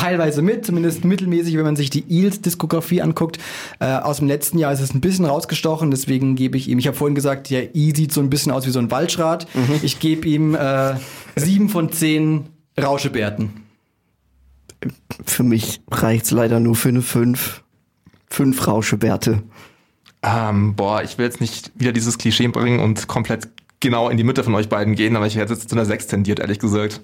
[0.00, 3.38] teilweise mit, zumindest mittelmäßig, wenn man sich die Eels-Diskografie anguckt.
[3.78, 6.86] Äh, aus dem letzten Jahr ist es ein bisschen rausgestochen, deswegen gebe ich ihm, ich
[6.86, 9.46] habe vorhin gesagt, der E sieht so ein bisschen aus wie so ein Waldschrat.
[9.82, 10.94] Ich gebe ihm äh,
[11.36, 12.46] sieben von zehn
[12.80, 13.64] Rauschebärten.
[15.26, 17.62] Für mich reicht's leider nur für eine 5.
[18.28, 19.42] Fünf Rauschebärte.
[20.22, 23.48] Ähm, boah, ich will jetzt nicht wieder dieses Klischee bringen und komplett
[23.80, 26.06] genau in die Mitte von euch beiden gehen, aber ich hätte jetzt zu einer 6
[26.06, 27.00] tendiert, ehrlich gesagt.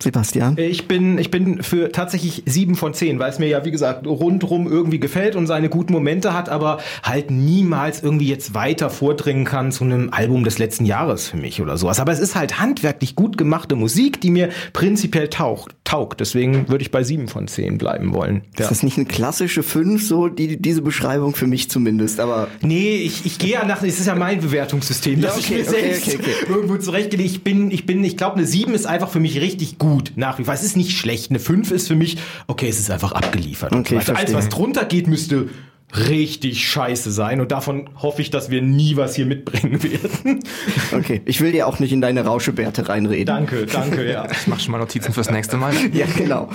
[0.00, 0.56] Sebastian?
[0.58, 4.06] Ich bin, ich bin für tatsächlich sieben von zehn, weil es mir ja, wie gesagt,
[4.06, 9.44] rundrum irgendwie gefällt und seine guten Momente hat, aber halt niemals irgendwie jetzt weiter vordringen
[9.44, 11.98] kann zu einem Album des letzten Jahres für mich oder sowas.
[11.98, 15.74] Aber es ist halt handwerklich gut gemachte Musik, die mir prinzipiell taugt.
[15.82, 16.20] taugt.
[16.20, 18.42] Deswegen würde ich bei sieben von zehn bleiben wollen.
[18.56, 22.98] Ist das nicht eine klassische 5, so die, diese Beschreibung für mich zumindest, aber Nee,
[22.98, 25.94] ich, ich gehe ja nach, es ist ja mein Bewertungssystem, das okay, ich mir okay,
[25.94, 27.30] selbst okay, irgendwo zurechtgelegt.
[27.30, 30.38] Ich bin, ich bin, ich glaube, eine 7 ist einfach für mich richtig gut nach
[30.38, 30.54] wie vor.
[30.54, 31.30] Es ist nicht schlecht.
[31.30, 33.72] Eine 5 ist für mich, okay, es ist einfach abgeliefert.
[33.72, 34.18] Okay, so weiter.
[34.18, 35.48] Alles, was drunter geht, müsste
[35.96, 37.40] richtig scheiße sein.
[37.40, 40.40] Und davon hoffe ich, dass wir nie was hier mitbringen werden.
[40.92, 41.22] okay.
[41.24, 43.26] Ich will dir auch nicht in deine Rauschebärte reinreden.
[43.26, 44.30] danke, danke, ja.
[44.30, 45.72] Ich mach schon mal Notizen fürs nächste Mal.
[45.92, 46.48] Ja, genau.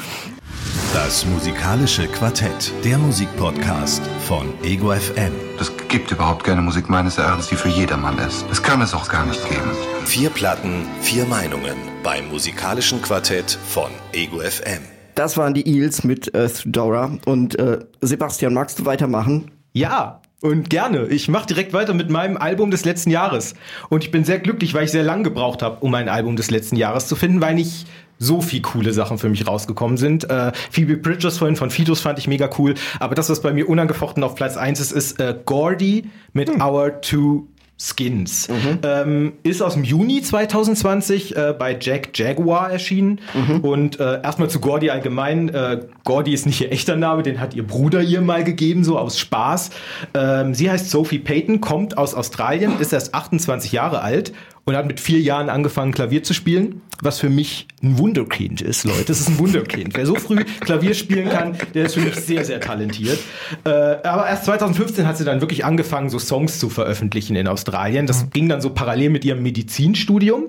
[0.93, 5.31] Das musikalische Quartett, der Musikpodcast von Ego FM.
[5.59, 8.45] Es gibt überhaupt keine Musik meines Erachtens, die für jedermann ist.
[8.49, 9.71] Das kann es auch gar nicht geben.
[10.05, 14.81] Vier Platten, vier Meinungen beim musikalischen Quartett von Ego FM.
[15.15, 17.17] Das waren die Eels mit äh, Thudora.
[17.25, 19.51] Und äh, Sebastian, magst du weitermachen?
[19.73, 21.07] Ja, und gerne.
[21.07, 23.55] Ich mache direkt weiter mit meinem Album des letzten Jahres.
[23.89, 26.51] Und ich bin sehr glücklich, weil ich sehr lang gebraucht habe, um ein Album des
[26.51, 27.87] letzten Jahres zu finden, weil nicht
[28.19, 30.29] so viel coole Sachen für mich rausgekommen sind.
[30.29, 32.73] Äh, Phoebe Bridgers vorhin von Fidos fand ich mega cool.
[32.99, 37.01] Aber das, was bei mir unangefochten auf Platz 1 ist, ist äh, Gordy mit Our
[37.01, 37.47] Two
[37.77, 38.47] Skins.
[38.83, 43.19] Ähm, ist aus dem Juni 2020 äh, bei Jack Jaguar erschienen.
[43.61, 45.49] Und äh, erstmal zu Gordy allgemein.
[45.49, 48.97] Äh, Gordy ist nicht ihr echter Name, den hat ihr Bruder ihr mal gegeben, so
[48.97, 49.71] aus Spaß.
[50.13, 54.33] Ähm, sie heißt Sophie Payton, kommt aus Australien, ist erst 28 Jahre alt
[54.65, 58.83] und hat mit vier Jahren angefangen, Klavier zu spielen, was für mich ein Wunderkind ist,
[58.83, 59.05] Leute.
[59.05, 59.95] Das ist ein Wunderkind.
[59.95, 63.19] Wer so früh Klavier spielen kann, der ist für mich sehr, sehr talentiert.
[63.63, 68.07] Äh, aber erst 2015 hat sie dann wirklich angefangen, so Songs zu veröffentlichen in Australien.
[68.07, 70.47] Das ging dann so parallel mit ihrem Medizinstudium.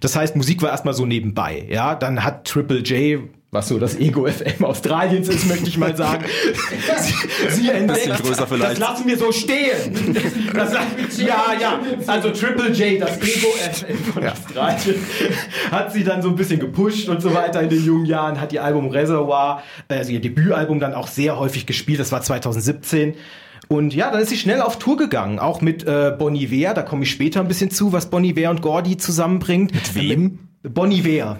[0.00, 1.66] Das heißt, Musik war erstmal so nebenbei.
[1.70, 5.94] Ja, dann hat Triple J was so das Ego FM Australiens ist, möchte ich mal
[5.94, 6.24] sagen.
[7.00, 8.72] sie, sie entdeckt, größer vielleicht.
[8.72, 10.16] Das lassen wir so stehen.
[10.54, 10.72] Das,
[11.18, 11.80] ja, ja.
[12.06, 14.94] Also Triple J, das Ego FM von Australien,
[15.70, 18.54] hat sie dann so ein bisschen gepusht und so weiter in den jungen Jahren, hat
[18.54, 22.00] ihr Album Reservoir, also ihr Debütalbum dann auch sehr häufig gespielt.
[22.00, 23.16] Das war 2017.
[23.68, 26.82] Und ja, dann ist sie schnell auf Tour gegangen, auch mit äh, Bon Iver, da
[26.82, 29.74] komme ich später ein bisschen zu, was Bon Iver und Gordy zusammenbringt.
[29.74, 30.38] Mit wem?
[30.62, 31.38] Bon Iver.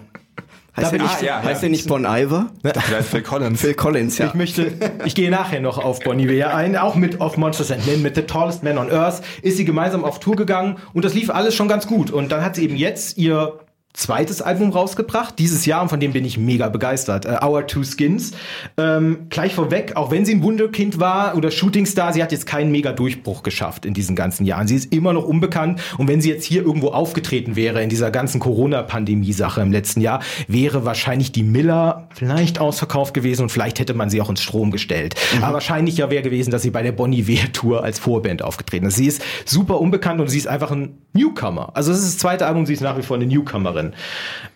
[0.75, 1.61] Heißt, bin der, ich- nicht, ah, ja, heißt ja.
[1.61, 2.47] der nicht Bon Iver?
[2.63, 3.61] Vielleicht Phil Collins.
[3.61, 4.27] Phil Collins, ja.
[4.29, 4.73] Ich möchte,
[5.05, 8.15] ich gehe nachher noch auf Bon Iver ein, auch mit auf Monsters and Men, mit
[8.17, 11.55] The Tallest Man on Earth, ist sie gemeinsam auf Tour gegangen und das lief alles
[11.55, 12.11] schon ganz gut.
[12.11, 13.59] Und dann hat sie eben jetzt ihr
[13.95, 17.27] zweites Album rausgebracht, dieses Jahr, und von dem bin ich mega begeistert.
[17.27, 18.33] Äh, Our Two Skins.
[18.79, 22.71] Ähm, gleich vorweg, auch wenn sie ein Wunderkind war oder Shootingstar, sie hat jetzt keinen
[22.71, 24.67] mega Durchbruch geschafft in diesen ganzen Jahren.
[24.67, 28.11] Sie ist immer noch unbekannt und wenn sie jetzt hier irgendwo aufgetreten wäre in dieser
[28.11, 33.95] ganzen Corona-Pandemie-Sache im letzten Jahr, wäre wahrscheinlich die Miller vielleicht ausverkauft gewesen und vielleicht hätte
[33.95, 35.15] man sie auch ins Strom gestellt.
[35.43, 38.97] Aber wahrscheinlicher wäre gewesen, dass sie bei der Bonnie Iver Tour als Vorband aufgetreten ist.
[38.97, 41.71] Sie ist super unbekannt und sie ist einfach ein Newcomer.
[41.75, 43.82] Also es ist das zweite Album, sie ist nach wie vor eine Newcomerin.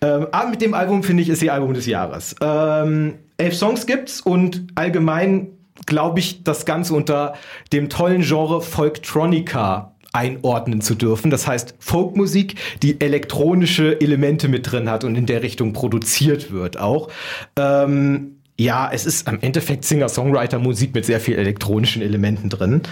[0.01, 2.37] Ähm, aber mit dem Album finde ich ist sie Album des Jahres.
[2.41, 5.49] Ähm, elf Songs gibt's und allgemein
[5.85, 7.35] glaube ich, das Ganze unter
[7.73, 11.31] dem tollen Genre Folktronica einordnen zu dürfen.
[11.31, 16.79] Das heißt Folkmusik, die elektronische Elemente mit drin hat und in der Richtung produziert wird
[16.79, 17.11] auch.
[17.57, 22.83] Ähm, ja, es ist am Endeffekt Singer-Songwriter-Musik mit sehr viel elektronischen Elementen drin.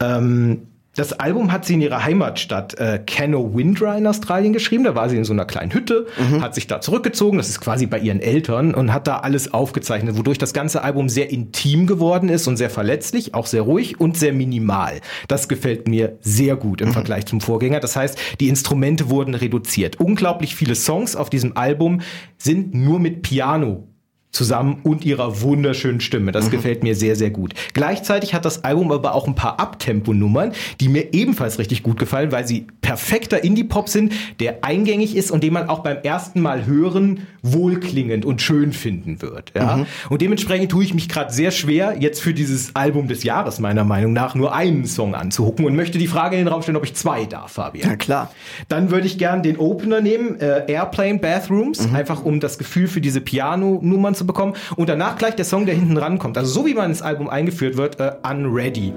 [0.00, 4.84] Ähm, das Album hat sie in ihrer Heimatstadt äh, Cano-Windra in Australien geschrieben.
[4.84, 6.06] Da war sie in so einer kleinen Hütte,
[6.40, 7.38] hat sich da zurückgezogen.
[7.38, 11.08] Das ist quasi bei ihren Eltern und hat da alles aufgezeichnet, wodurch das ganze Album
[11.08, 15.00] sehr intim geworden ist und sehr verletzlich, auch sehr ruhig und sehr minimal.
[15.28, 17.80] Das gefällt mir sehr gut im Vergleich zum Vorgänger.
[17.80, 19.98] Das heißt, die Instrumente wurden reduziert.
[19.98, 22.02] Unglaublich viele Songs auf diesem Album
[22.36, 23.88] sind nur mit Piano
[24.32, 26.32] zusammen und ihrer wunderschönen Stimme.
[26.32, 27.52] Das gefällt mir sehr, sehr gut.
[27.74, 32.32] Gleichzeitig hat das Album aber auch ein paar Abtempo-Nummern, die mir ebenfalls richtig gut gefallen,
[32.32, 36.64] weil sie perfekter Indie-Pop sind, der eingängig ist und den man auch beim ersten Mal
[36.64, 39.52] hören wohlklingend und schön finden wird.
[39.54, 39.86] Ja?
[40.08, 43.84] Und dementsprechend tue ich mich gerade sehr schwer, jetzt für dieses Album des Jahres meiner
[43.84, 46.84] Meinung nach nur einen Song anzuhucken und möchte die Frage in den Raum stellen, ob
[46.84, 47.90] ich zwei darf, Fabian.
[47.90, 48.32] Ja, klar.
[48.68, 53.02] Dann würde ich gern den Opener nehmen, äh, Airplane Bathrooms, einfach um das Gefühl für
[53.02, 54.54] diese Piano-Nummern zu bekommen.
[54.76, 56.36] Und danach gleich der Song, der hinten rankommt.
[56.38, 58.92] Also so wie man ins Album eingeführt wird, äh, Unready.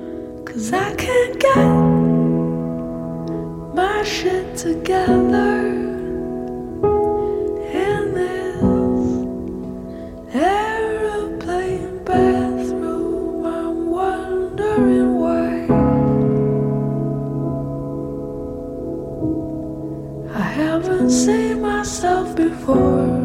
[0.45, 1.55] Cause I can't get
[3.75, 5.63] my shit together
[7.73, 8.61] in this
[10.35, 13.45] aeroplane bathroom.
[13.45, 15.65] I'm wondering why
[20.31, 23.24] I haven't seen myself before.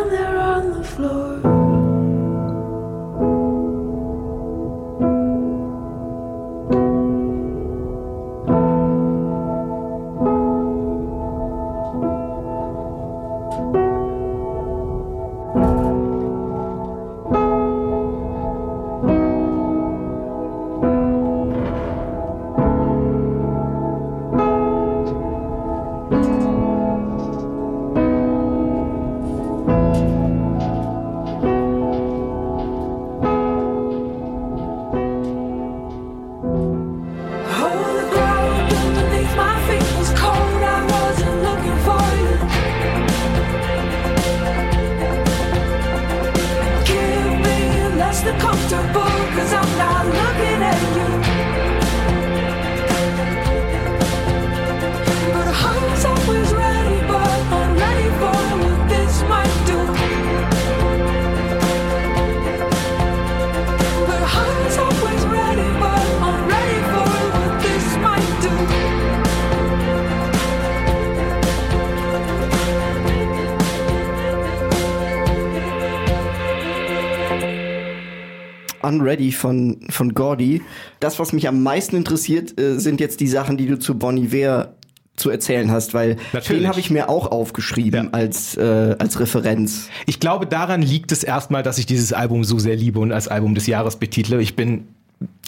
[79.01, 80.61] Unready von, von Gordy.
[80.99, 84.15] Das, was mich am meisten interessiert, äh, sind jetzt die Sachen, die du zu Bon
[84.17, 84.75] Iver
[85.15, 86.61] zu erzählen hast, weil Natürlich.
[86.61, 89.89] den habe ich mir auch aufgeschrieben als, äh, als Referenz.
[90.05, 93.27] Ich glaube, daran liegt es erstmal, dass ich dieses Album so sehr liebe und als
[93.27, 94.41] Album des Jahres betitle.
[94.41, 94.87] Ich bin,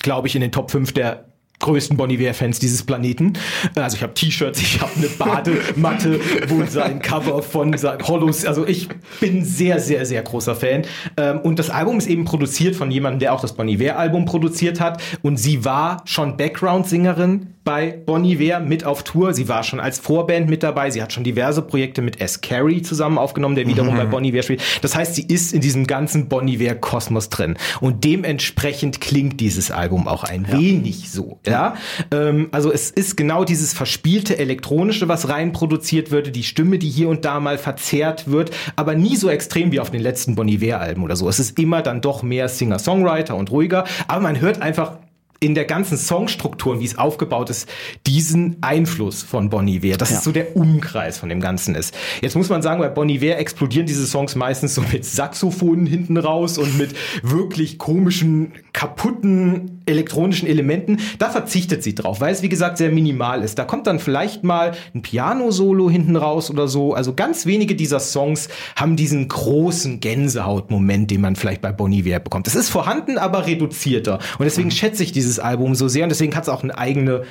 [0.01, 1.25] glaube ich, in den Top 5 der
[1.63, 3.33] größten Bon Iver-Fans dieses Planeten.
[3.75, 8.89] Also ich habe T-Shirts, ich habe eine Badematte, wo sein Cover von Hollows, also ich
[9.19, 10.83] bin sehr, sehr, sehr großer Fan.
[11.17, 14.79] Ähm, Und das Album ist eben produziert von jemandem, der auch das Bon Iver-Album produziert
[14.79, 15.01] hat.
[15.21, 19.33] Und sie war schon Background-Sängerin bei Bon Iver mit auf Tour.
[19.33, 20.89] Sie war schon als Vorband mit dabei.
[20.89, 22.41] Sie hat schon diverse Projekte mit S.
[22.41, 24.61] Carey zusammen aufgenommen, der wiederum bei Bon Iver spielt.
[24.81, 27.57] Das heißt, sie ist in diesem ganzen Bon Iver-Kosmos drin.
[27.79, 31.39] Und dementsprechend klingt dieses Album auch ein wenig so.
[31.45, 31.75] Ja,
[32.11, 36.89] ähm, also es ist genau dieses verspielte elektronische, was rein produziert wird, die Stimme, die
[36.89, 40.47] hier und da mal verzerrt wird, aber nie so extrem wie auf den letzten Bon
[40.47, 41.29] Iver-Alben oder so.
[41.29, 44.97] Es ist immer dann doch mehr Singer-Songwriter und ruhiger, aber man hört einfach
[45.43, 47.67] in der ganzen Songstruktur und wie es aufgebaut ist,
[48.07, 49.97] diesen Einfluss von Bon Iver.
[49.97, 50.17] Das Ja.
[50.17, 51.93] ist so der Umkreis von dem Ganzen ist.
[52.21, 56.17] Jetzt muss man sagen, bei Bon Iver explodieren diese Songs meistens so mit Saxophonen hinten
[56.17, 60.99] raus und mit wirklich komischen, kaputten elektronischen Elementen.
[61.19, 63.59] Da verzichtet sie drauf, weil es wie gesagt sehr minimal ist.
[63.59, 66.93] Da kommt dann vielleicht mal ein Piano-Solo hinten raus oder so.
[66.93, 72.19] Also ganz wenige dieser Songs haben diesen großen Gänsehautmoment, den man vielleicht bei Bon Iver
[72.19, 72.47] bekommt.
[72.47, 74.19] Es ist vorhanden, aber reduzierter.
[74.39, 77.23] Und deswegen schätze ich dieses Album so sehr und deswegen hat es auch eine eigene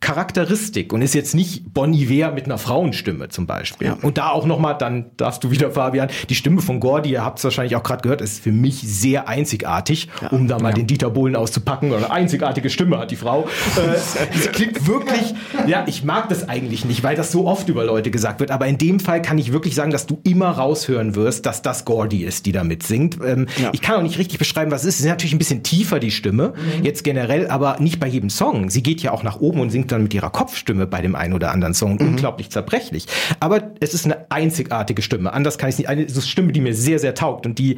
[0.00, 3.88] Charakteristik und ist jetzt nicht Bon Iver mit einer Frauenstimme zum Beispiel.
[4.02, 7.38] Und da auch nochmal, dann darfst du wieder, Fabian, die Stimme von Gordy, ihr habt
[7.38, 11.10] es wahrscheinlich auch gerade gehört, ist für mich sehr einzigartig, um da mal den Dieter
[11.10, 11.92] Bohlen auszupacken.
[11.92, 13.48] Eine einzigartige Stimme hat die Frau.
[13.76, 15.34] äh, sie klingt wirklich,
[15.66, 18.66] ja, ich mag das eigentlich nicht, weil das so oft über Leute gesagt wird, aber
[18.66, 22.24] in dem Fall kann ich wirklich sagen, dass du immer raushören wirst, dass das Gordy
[22.24, 23.18] ist, die damit singt.
[23.24, 24.98] Ähm, Ich kann auch nicht richtig beschreiben, was es ist.
[24.98, 28.70] Sie ist natürlich ein bisschen tiefer, die Stimme, jetzt generell, aber nicht bei jedem Song.
[28.70, 31.34] Sie geht ja auch nach oben und singt dann mit ihrer Kopfstimme bei dem einen
[31.34, 31.98] oder anderen Song.
[31.98, 33.06] Unglaublich zerbrechlich.
[33.40, 35.32] Aber es ist eine einzigartige Stimme.
[35.32, 35.88] Anders kann ich es nicht.
[35.88, 37.76] Eine so Stimme, die mir sehr, sehr taugt und die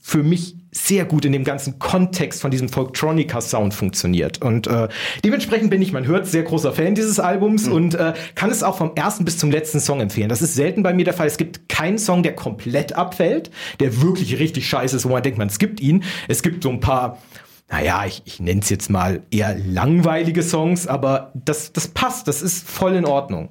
[0.00, 4.40] für mich sehr gut in dem ganzen Kontext von diesem Folktronica-Sound funktioniert.
[4.40, 4.88] Und äh,
[5.22, 8.78] dementsprechend bin ich, man hört, sehr großer Fan dieses Albums und äh, kann es auch
[8.78, 10.30] vom ersten bis zum letzten Song empfehlen.
[10.30, 11.26] Das ist selten bei mir der Fall.
[11.26, 15.38] Es gibt keinen Song, der komplett abfällt, der wirklich richtig scheiße ist, wo man denkt,
[15.38, 16.04] man skippt ihn.
[16.26, 17.18] Es gibt so ein paar
[17.70, 22.40] naja, ich, ich nenne es jetzt mal eher langweilige Songs, aber das, das passt, das
[22.40, 23.50] ist voll in Ordnung.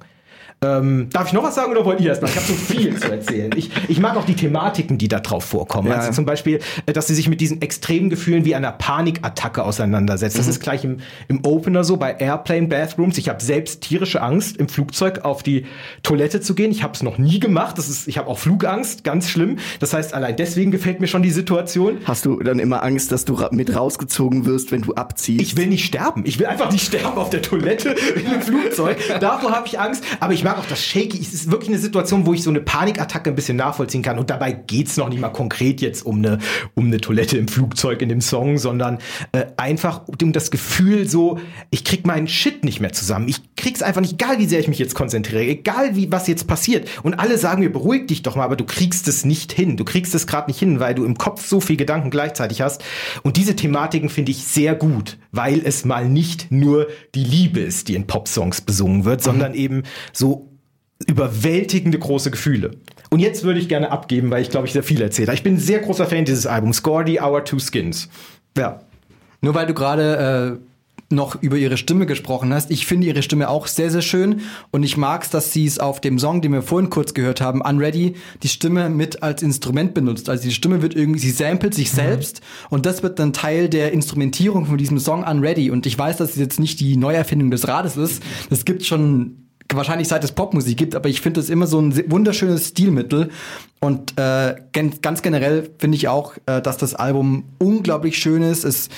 [0.60, 2.28] Ähm, darf ich noch was sagen oder wollt ihr erst mal?
[2.28, 3.52] Ich habe so viel zu erzählen.
[3.54, 5.88] Ich, ich mag auch die Thematiken, die da drauf vorkommen.
[5.88, 5.94] Ja.
[5.94, 10.36] Also zum Beispiel, äh, dass sie sich mit diesen extremen Gefühlen wie einer Panikattacke auseinandersetzt.
[10.36, 13.18] Das ist gleich im, im Opener so bei Airplane Bathrooms.
[13.18, 15.64] Ich habe selbst tierische Angst, im Flugzeug auf die
[16.02, 16.72] Toilette zu gehen.
[16.72, 17.78] Ich habe es noch nie gemacht.
[17.78, 19.58] Das ist, ich habe auch Flugangst, ganz schlimm.
[19.78, 21.98] Das heißt, allein deswegen gefällt mir schon die Situation.
[22.04, 25.40] Hast du dann immer Angst, dass du ra mit rausgezogen wirst, wenn du abziehst?
[25.40, 26.24] Ich will nicht sterben.
[26.26, 28.98] Ich will einfach nicht sterben auf der Toilette in einem Flugzeug.
[29.20, 30.02] Davor habe ich Angst.
[30.18, 31.18] Aber ich mag auch das Shaky.
[31.20, 34.18] Es ist wirklich eine Situation, wo ich so eine Panikattacke ein bisschen nachvollziehen kann.
[34.18, 36.38] Und dabei geht's noch nicht mal konkret jetzt um eine,
[36.74, 38.98] um eine Toilette im Flugzeug in dem Song, sondern
[39.32, 41.38] äh, einfach um das Gefühl so,
[41.70, 43.28] ich krieg meinen Shit nicht mehr zusammen.
[43.28, 46.46] Ich krieg's einfach nicht, egal wie sehr ich mich jetzt konzentriere, egal wie was jetzt
[46.46, 46.88] passiert.
[47.02, 49.76] Und alle sagen mir, beruhig dich doch mal, aber du kriegst es nicht hin.
[49.76, 52.82] Du kriegst es gerade nicht hin, weil du im Kopf so viel Gedanken gleichzeitig hast.
[53.22, 57.88] Und diese Thematiken finde ich sehr gut, weil es mal nicht nur die Liebe ist,
[57.88, 59.82] die in Popsongs besungen wird, sondern eben
[60.12, 60.37] so
[61.06, 62.72] überwältigende große Gefühle.
[63.10, 65.32] Und jetzt würde ich gerne abgeben, weil ich glaube, ich sehr viel erzähle.
[65.32, 68.08] Ich bin ein sehr großer Fan dieses Albums, Gordy, Our Two Skins.
[68.56, 68.80] Ja.
[69.40, 73.48] Nur weil du gerade äh, noch über ihre Stimme gesprochen hast, ich finde ihre Stimme
[73.48, 74.40] auch sehr, sehr schön
[74.72, 77.40] und ich mag es, dass sie es auf dem Song, den wir vorhin kurz gehört
[77.40, 80.28] haben, Unready, die Stimme mit als Instrument benutzt.
[80.28, 83.92] Also die Stimme wird irgendwie, sie samplet sich selbst und das wird dann Teil der
[83.92, 85.70] Instrumentierung von diesem Song Unready.
[85.70, 88.22] Und ich weiß, dass es jetzt nicht die Neuerfindung des Rades ist.
[88.50, 92.10] Das gibt schon wahrscheinlich seit es Popmusik gibt, aber ich finde es immer so ein
[92.10, 93.30] wunderschönes Stilmittel.
[93.80, 98.64] Und äh, ganz generell finde ich auch, äh, dass das Album unglaublich schön ist.
[98.64, 98.88] Es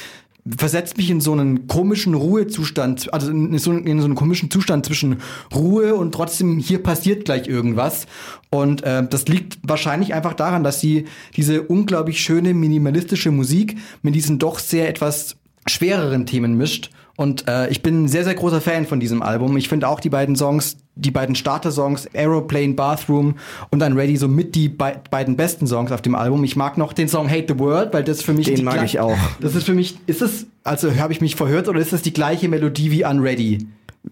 [0.56, 4.86] versetzt mich in so einen komischen Ruhezustand, also in so, in so einen komischen Zustand
[4.86, 5.16] zwischen
[5.54, 8.06] Ruhe und trotzdem hier passiert gleich irgendwas.
[8.50, 11.06] Und äh, das liegt wahrscheinlich einfach daran, dass sie
[11.36, 16.90] diese unglaublich schöne minimalistische Musik mit diesen doch sehr etwas schwereren Themen mischt.
[17.20, 19.54] Und äh, ich bin ein sehr, sehr großer Fan von diesem Album.
[19.58, 23.34] Ich finde auch die beiden Songs, die beiden Starter-Songs, Aeroplane Bathroom
[23.70, 26.44] und Unready, so mit die bei beiden besten Songs auf dem Album.
[26.44, 29.00] Ich mag noch den Song Hate the World, weil das für mich Den mag ich
[29.00, 29.18] auch.
[29.38, 32.14] Das ist für mich, ist es, also habe ich mich verhört oder ist das die
[32.14, 33.66] gleiche Melodie wie Unready?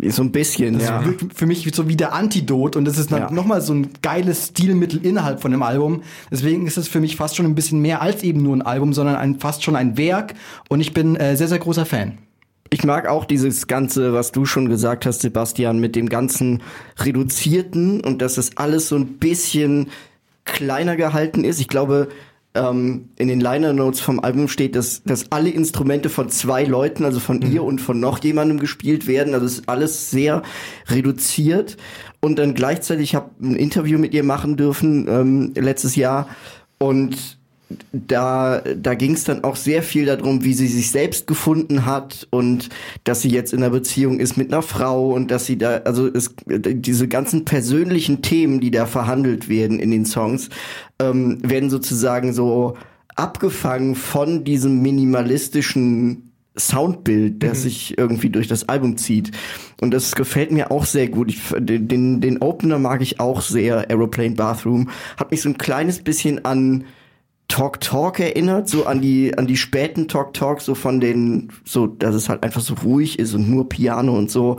[0.08, 1.02] So ein bisschen, Das ja.
[1.34, 3.30] für mich so wie der Antidot und das ist dann Ja.
[3.30, 6.02] nochmal so ein geiles Stilmittel innerhalb von dem Album.
[6.30, 8.92] Deswegen ist es für mich fast schon ein bisschen mehr als eben nur ein Album,
[8.92, 10.34] sondern ein, fast schon ein Werk
[10.68, 12.18] und ich bin äh, sehr, sehr großer Fan.
[12.70, 16.62] Ich mag auch dieses Ganze, was du schon gesagt hast, Sebastian, mit dem ganzen
[16.98, 19.88] Reduzierten und dass es alles so ein bisschen
[20.44, 21.60] kleiner gehalten ist.
[21.60, 22.08] Ich glaube,
[22.54, 27.04] ähm, in den Liner Notes vom Album steht, dass, dass alle Instrumente von zwei Leuten,
[27.04, 29.34] also von ihr und von noch jemandem gespielt werden.
[29.34, 30.42] Also es ist alles sehr
[30.88, 31.76] reduziert.
[32.20, 36.28] Und dann gleichzeitig, ich habe ein Interview mit ihr machen dürfen ähm, letztes Jahr
[36.78, 37.37] und
[37.92, 42.26] da, da ging es dann auch sehr viel darum, wie sie sich selbst gefunden hat
[42.30, 42.70] und
[43.04, 46.06] dass sie jetzt in einer Beziehung ist mit einer Frau und dass sie da, also
[46.06, 50.48] es, diese ganzen persönlichen Themen, die da verhandelt werden in den Songs,
[50.98, 52.76] ähm, werden sozusagen so
[53.16, 59.30] abgefangen von diesem minimalistischen Soundbild, der sich irgendwie durch das Album zieht.
[59.80, 61.30] Und das gefällt mir auch sehr gut.
[61.30, 64.90] Ich, den, den, den Opener mag ich auch sehr, Aeroplane Bathroom.
[65.16, 66.84] Hat mich so ein kleines bisschen an
[67.48, 71.86] Talk Talk erinnert, so an die an die späten Talk Talk, so von den, so
[71.86, 74.56] dass es halt einfach so ruhig ist und nur Piano und so.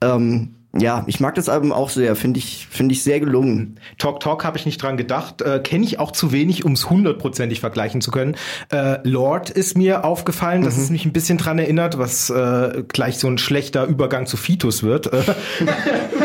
[0.00, 3.80] Ähm, ja, ich mag das Album auch sehr, finde ich finde ich sehr gelungen.
[3.96, 6.90] Talk Talk habe ich nicht dran gedacht, äh, kenne ich auch zu wenig, um es
[6.90, 8.36] hundertprozentig vergleichen zu können.
[8.70, 13.18] Äh, Lord ist mir aufgefallen, dass es mich ein bisschen dran erinnert, was äh, gleich
[13.18, 15.10] so ein schlechter Übergang zu Fitus wird.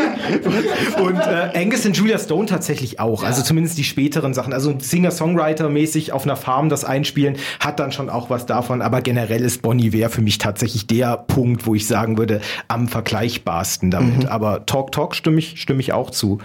[1.00, 3.22] Und äh, Angus und Julia Stone tatsächlich auch.
[3.22, 4.52] Also zumindest die späteren Sachen.
[4.52, 8.82] Also Singer-Songwriter-mäßig auf einer Farm das einspielen, hat dann schon auch was davon.
[8.82, 12.88] Aber generell ist Bonnie Ware für mich tatsächlich der Punkt, wo ich sagen würde, am
[12.88, 14.26] vergleichbarsten damit.
[14.26, 16.38] Aber Talk Talk stimme ich, stimme ich auch zu.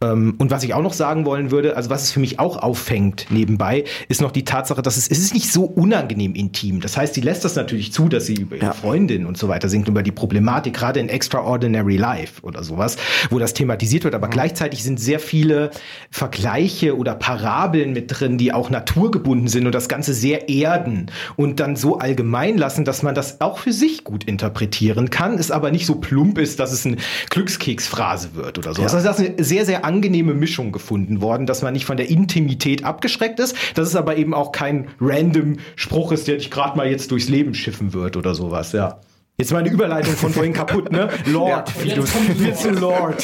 [0.00, 2.62] Ähm, und was ich auch noch sagen wollen würde, also was es für mich auch
[2.62, 6.80] auffängt nebenbei, ist noch die Tatsache, dass es, es ist nicht so unangenehm intim.
[6.80, 9.68] Das heißt, sie lässt das natürlich zu, dass sie über ihre Freundin und so weiter
[9.68, 12.96] singt, über die Problematik, gerade in Extraordinary Life oder sowas,
[13.30, 14.14] wo das thematisiert wird.
[14.14, 15.70] Aber gleichzeitig sind sehr viele
[16.10, 21.60] Vergleiche oder Parabeln mit drin, die auch naturgebunden sind und das Ganze sehr erden und
[21.60, 25.70] dann so allgemein lassen, dass man das auch für sich gut interpretieren kann, es aber
[25.70, 26.96] nicht so plump ist, dass es eine
[27.30, 28.82] Glückskeksphrase wird oder so.
[28.82, 32.10] Also das ist eine sehr, sehr angenehme Mischung gefunden worden, dass man nicht von der
[32.10, 36.76] Intimität abgeschreckt ist, dass es aber eben auch kein random Spruch ist, der dich gerade
[36.76, 39.00] mal jetzt durchs Leben schiffen wird oder sowas, ja.
[39.38, 41.10] Jetzt meine Überleitung von vorhin kaputt, ne?
[41.26, 42.08] Lord, Fidos,
[42.38, 43.22] wir zu Lord.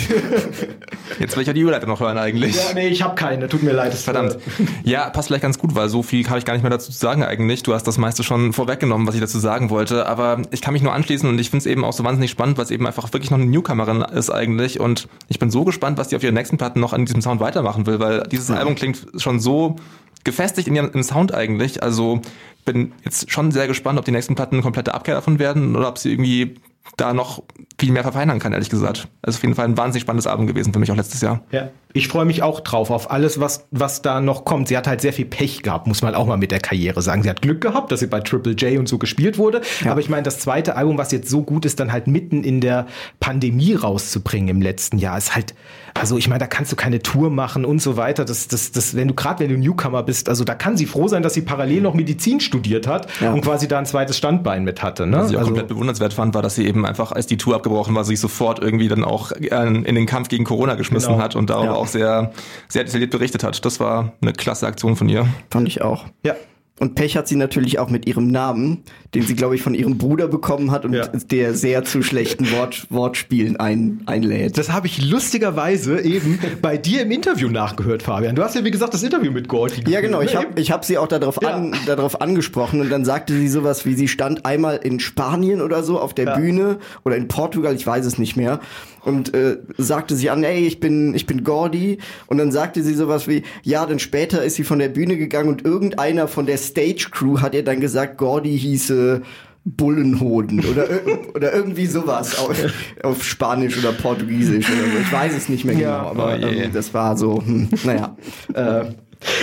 [1.19, 2.55] Jetzt will ich ja die Überleitung noch hören eigentlich.
[2.55, 3.95] Ja, nee, ich habe keine, tut mir leid.
[3.95, 4.37] Verdammt.
[4.85, 6.99] Ja, passt vielleicht ganz gut, weil so viel habe ich gar nicht mehr dazu zu
[6.99, 7.63] sagen eigentlich.
[7.63, 10.05] Du hast das meiste schon vorweggenommen, was ich dazu sagen wollte.
[10.05, 12.59] Aber ich kann mich nur anschließen und ich finde es eben auch so wahnsinnig spannend,
[12.59, 14.81] weil es eben einfach wirklich noch eine Newcomerin ist eigentlich.
[14.81, 17.41] Und ich bin so gespannt, was die auf ihren nächsten Platten noch an diesem Sound
[17.41, 19.77] weitermachen will, weil dieses Album klingt schon so
[20.25, 21.83] gefestigt in ihrem im Sound eigentlich.
[21.83, 22.21] Also
[22.65, 25.89] bin jetzt schon sehr gespannt, ob die nächsten Platten eine komplette Abkehr davon werden oder
[25.89, 26.57] ob sie irgendwie
[26.97, 27.43] da noch
[27.79, 29.09] viel mehr verfeinern kann, ehrlich gesagt.
[29.23, 31.41] Also auf jeden Fall ein wahnsinnig spannendes Album gewesen für mich auch letztes Jahr.
[31.51, 34.69] Ja, ich freue mich auch drauf, auf alles, was, was da noch kommt.
[34.69, 37.23] Sie hat halt sehr viel Pech gehabt, muss man auch mal mit der Karriere sagen.
[37.23, 39.61] Sie hat Glück gehabt, dass sie bei Triple J und so gespielt wurde.
[39.89, 42.61] Aber ich meine, das zweite Album, was jetzt so gut ist, dann halt mitten in
[42.61, 42.87] der
[43.21, 45.55] Pandemie rauszubringen im letzten Jahr, ist halt,
[45.95, 48.25] also ich meine, da kannst du keine Tour machen und so weiter.
[48.25, 51.09] Das, das, das, wenn du gerade, wenn du Newcomer bist, also da kann sie froh
[51.09, 53.33] sein, dass sie parallel noch Medizin studiert hat Ja.
[53.33, 55.07] und quasi da ein zweites Standbein mit hatte.
[55.07, 55.19] Ne?
[55.19, 57.55] Was ich auch Also- komplett bewundernswert fand, war, dass sie eben einfach, als die Tour
[57.57, 61.23] abgebrochen war, sich sofort irgendwie dann auch äh, in den Kampf gegen Corona geschmissen Genau.
[61.23, 61.82] hat und darüber Ja.
[61.83, 62.33] Auch sehr,
[62.69, 63.65] sehr detailliert berichtet hat.
[63.65, 65.27] Das war eine klasse Aktion von ihr.
[65.51, 66.07] Fand ich auch.
[66.25, 66.35] Ja.
[66.81, 68.83] Und Pech hat sie natürlich auch mit ihrem Namen,
[69.15, 71.07] den sie, glaube ich, von ihrem Bruder bekommen hat und Ja.
[71.07, 74.59] der sehr zu schlechten Wort, Wortspielen ein, einlädt.
[74.59, 78.35] Das habe ich lustigerweise eben bei dir im Interview nachgehört, Fabian.
[78.35, 80.23] Du hast ja, wie gesagt, das Interview mit Gordy Ja, genau.
[80.23, 83.85] Ich habe ich hab sie auch darauf, an, darauf angesprochen und dann sagte sie sowas
[83.87, 86.37] wie, sie stand einmal in Spanien oder so auf der Ja.
[86.37, 88.59] Bühne oder in Portugal, ich weiß es nicht mehr.
[89.05, 91.99] Und äh, sagte sie an, ey, ich bin, ich bin Gordy.
[92.29, 95.49] Und dann sagte sie sowas wie, ja, dann später ist sie von der Bühne gegangen
[95.49, 99.23] und irgendeiner von der Stage Crew hat ihr dann gesagt, Gordy hieße
[99.65, 100.89] Bullenhoden oder,
[101.35, 102.57] oder irgendwie sowas auf,
[103.03, 104.99] auf Spanisch oder Portugiesisch oder so.
[105.01, 105.99] Ich weiß es nicht mehr Ja.
[105.99, 108.17] genau, aber Oh ähm, das war so, hm, naja.
[108.55, 108.85] Äh,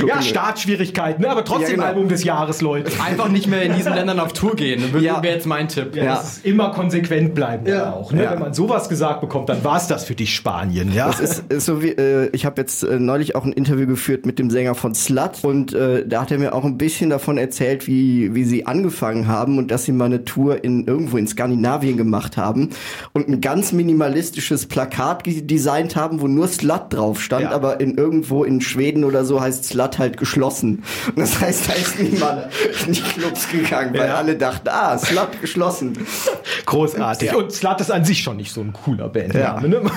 [0.08, 1.30] Ja, Startschwierigkeiten, ne?
[1.30, 1.86] aber trotzdem Ja, genau.
[1.88, 2.92] Album des Jahres, Leute.
[3.06, 4.84] Einfach nicht mehr in diesen Ländern auf Tour gehen.
[4.94, 5.22] Das Ja.
[5.24, 5.96] wäre jetzt mein Tipp.
[5.96, 7.92] Ja, Das ist immer konsequent bleiben ja.
[7.94, 8.12] auch.
[8.12, 8.24] Ne?
[8.24, 8.32] Ja.
[8.32, 10.92] Wenn man sowas gesagt bekommt, dann war es das für dich Spanien.
[10.94, 11.08] Ja?
[11.08, 14.26] Das ist, ist so wie, äh, ich habe jetzt äh, neulich auch ein Interview geführt
[14.26, 17.38] mit dem Sänger von Slut und äh, da hat er mir auch ein bisschen davon
[17.38, 21.28] erzählt, wie, wie sie angefangen haben und dass sie mal eine Tour in irgendwo in
[21.28, 22.70] Skandinavien gemacht haben
[23.14, 27.52] und ein ganz minimalistisches Plakat designt haben, wo nur Slut drauf stand, Ja.
[27.52, 30.84] aber in irgendwo in Schweden oder so heißt Slut halt geschlossen.
[31.08, 32.48] Und das heißt, da ist niemand
[32.88, 34.16] in die Clubs gegangen, weil Ja.
[34.16, 35.98] alle dachten, ah, Slut geschlossen.
[36.66, 37.34] Großartig.
[37.36, 39.68] Und Slut ist an sich schon nicht so ein cooler Bandname.
[39.70, 39.82] Ne?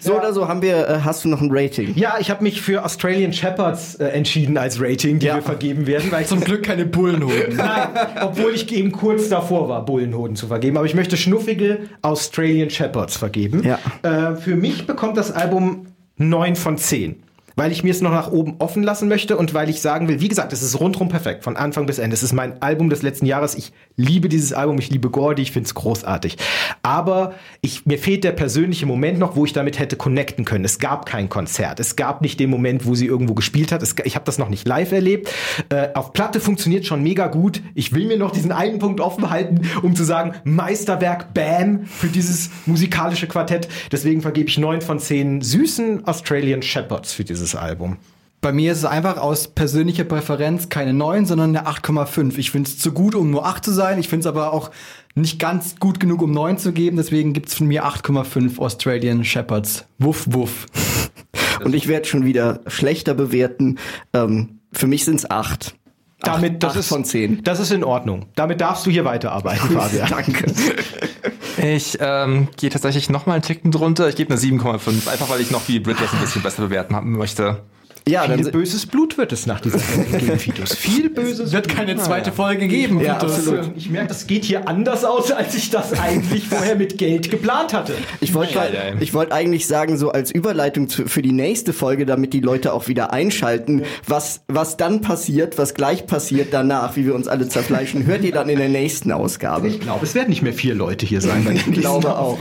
[0.00, 1.92] So oder so haben wir, äh, hast du noch ein Rating?
[1.96, 6.10] Ja, ich habe mich für Australian Shepherds äh, entschieden als Rating, die wir vergeben werden.
[6.12, 7.56] Weil ich Zum Glück keine Bullenhoden.
[7.56, 7.88] Nein,
[8.22, 10.76] obwohl ich eben kurz davor war, Bullenhoden zu vergeben.
[10.76, 13.62] Aber ich möchte schnuffige Australian Shepherds vergeben.
[13.64, 13.78] Ja.
[14.02, 15.86] Äh, für mich bekommt das Album
[16.16, 17.22] 9 von 10.
[17.58, 20.20] Weil ich mir es noch nach oben offen lassen möchte und weil ich sagen will,
[20.20, 22.14] wie gesagt, es ist rundrum perfekt, von Anfang bis Ende.
[22.14, 23.56] Es ist mein Album des letzten Jahres.
[23.56, 26.36] Ich liebe dieses Album, ich liebe Gordy, ich finde es großartig.
[26.82, 30.64] Aber ich, mir fehlt der persönliche Moment noch, wo ich damit hätte connecten können.
[30.64, 31.80] Es gab kein Konzert.
[31.80, 33.82] Es gab nicht den Moment, wo sie irgendwo gespielt hat.
[33.82, 35.34] Es, ich habe das noch nicht live erlebt.
[35.68, 37.60] Äh, auf Platte funktioniert schon mega gut.
[37.74, 42.06] Ich will mir noch diesen einen Punkt offen halten, um zu sagen, Meisterwerk, Bam, für
[42.06, 43.66] dieses musikalische Quartett.
[43.90, 47.96] Deswegen vergebe ich 9 von 10 süßen Australian Shepherds für dieses Album.
[48.40, 52.38] Bei mir ist es einfach aus persönlicher Präferenz keine 9, sondern eine 8,5.
[52.38, 53.98] Ich finde es zu gut, um nur 8 zu sein.
[53.98, 54.70] Ich finde es aber auch
[55.16, 56.96] nicht ganz gut genug, um 9 zu geben.
[56.96, 59.86] Deswegen gibt es von mir 8,5 Australian Shepherds.
[59.98, 60.66] Wuff, wuff.
[61.64, 63.78] Und ich werde schon wieder schlechter bewerten.
[64.12, 65.74] Ähm, für mich sind es acht.
[66.20, 67.42] Damit, das acht ist von zehn.
[67.42, 68.26] Das ist in Ordnung.
[68.36, 70.08] Damit darfst du hier weiterarbeiten, Fabian.
[70.08, 70.52] Danke.
[71.62, 74.08] Ich ähm, gehe tatsächlich noch mal einen Ticken drunter.
[74.08, 77.12] Ich gebe eine 7,5, einfach weil ich noch die Bridges ein bisschen besser bewerten haben
[77.16, 77.62] möchte.
[78.06, 80.74] Ja, dann Viel böses Blut wird es nach dieser gegen Fitus.
[80.74, 83.00] Viel böses Wird keine zweite Folge geben.
[83.00, 83.38] Ja, Vitus.
[83.38, 83.70] absolut.
[83.76, 87.72] Ich merke, das geht hier anders aus, als ich das eigentlich vorher mit Geld geplant
[87.72, 87.94] hatte.
[88.20, 88.80] Ich wollte Ja, ja.
[89.00, 92.72] ich wollte eigentlich sagen, so als Überleitung zu, für die nächste Folge, damit die Leute
[92.72, 97.48] auch wieder einschalten, was, was dann passiert, was gleich passiert danach, wie wir uns alle
[97.48, 99.68] zerfleischen, hört ihr dann in der nächsten Ausgabe.
[99.68, 101.46] Ich glaube, es werden nicht mehr vier Leute hier sein.
[101.68, 102.38] Ich glaube auch.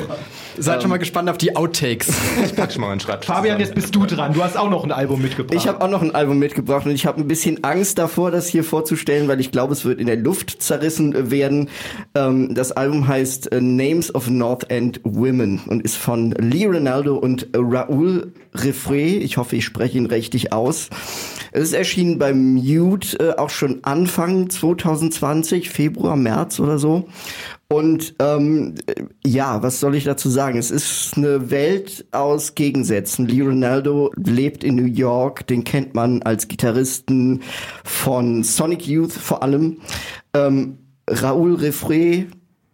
[0.57, 2.07] Seid schon mal gespannt auf die Outtakes.
[2.43, 3.27] Ich pack schon mal meinen Schreibtisch.
[3.27, 3.59] Fabian, zusammen.
[3.61, 4.33] jetzt bist du dran.
[4.33, 5.46] Du hast auch noch ein Album mitgebracht.
[5.51, 8.47] Ich habe auch noch ein Album mitgebracht und ich habe ein bisschen Angst davor, das
[8.47, 11.69] hier vorzustellen, weil ich glaube, es wird in der Luft zerrissen werden.
[12.15, 17.17] Ähm, das Album heißt äh, Names of North End Women und ist von Lee Ronaldo
[17.17, 19.17] und Raoul Refré.
[19.17, 20.89] Ich hoffe, ich spreche ihn richtig aus.
[21.51, 27.07] Es ist erschienen beim Mute äh, auch schon Anfang 2020, Februar, März oder so.
[27.69, 30.57] Und ähm, äh, ja, was soll ich dazu sagen?
[30.57, 33.27] Es ist eine Welt aus Gegensätzen.
[33.27, 37.41] Lee Ronaldo lebt in New York, den kennt man als Gitarristen
[37.83, 39.79] von Sonic Youth vor allem.
[40.33, 40.77] Ähm,
[41.09, 42.27] Raoul Refré,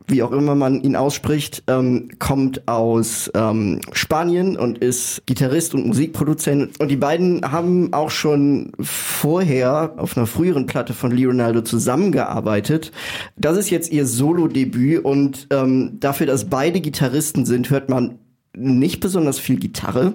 [0.07, 5.85] wie auch immer man ihn ausspricht, ähm, kommt aus ähm, Spanien und ist Gitarrist und
[5.85, 6.79] Musikproduzent.
[6.79, 12.91] Und die beiden haben auch schon vorher auf einer früheren Platte von Lee Ronaldo zusammengearbeitet.
[13.37, 18.19] Das ist jetzt ihr Solo-Debüt und ähm, dafür, dass beide Gitarristen sind, hört man
[18.55, 20.13] nicht besonders viel Gitarre.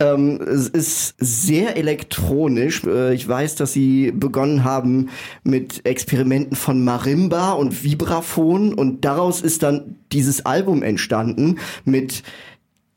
[0.00, 2.82] Ähm, es ist sehr elektronisch.
[2.84, 5.10] Äh, ich weiß, dass sie begonnen haben
[5.44, 12.22] mit Experimenten von Marimba und Vibraphon und daraus ist dann dieses Album entstanden mit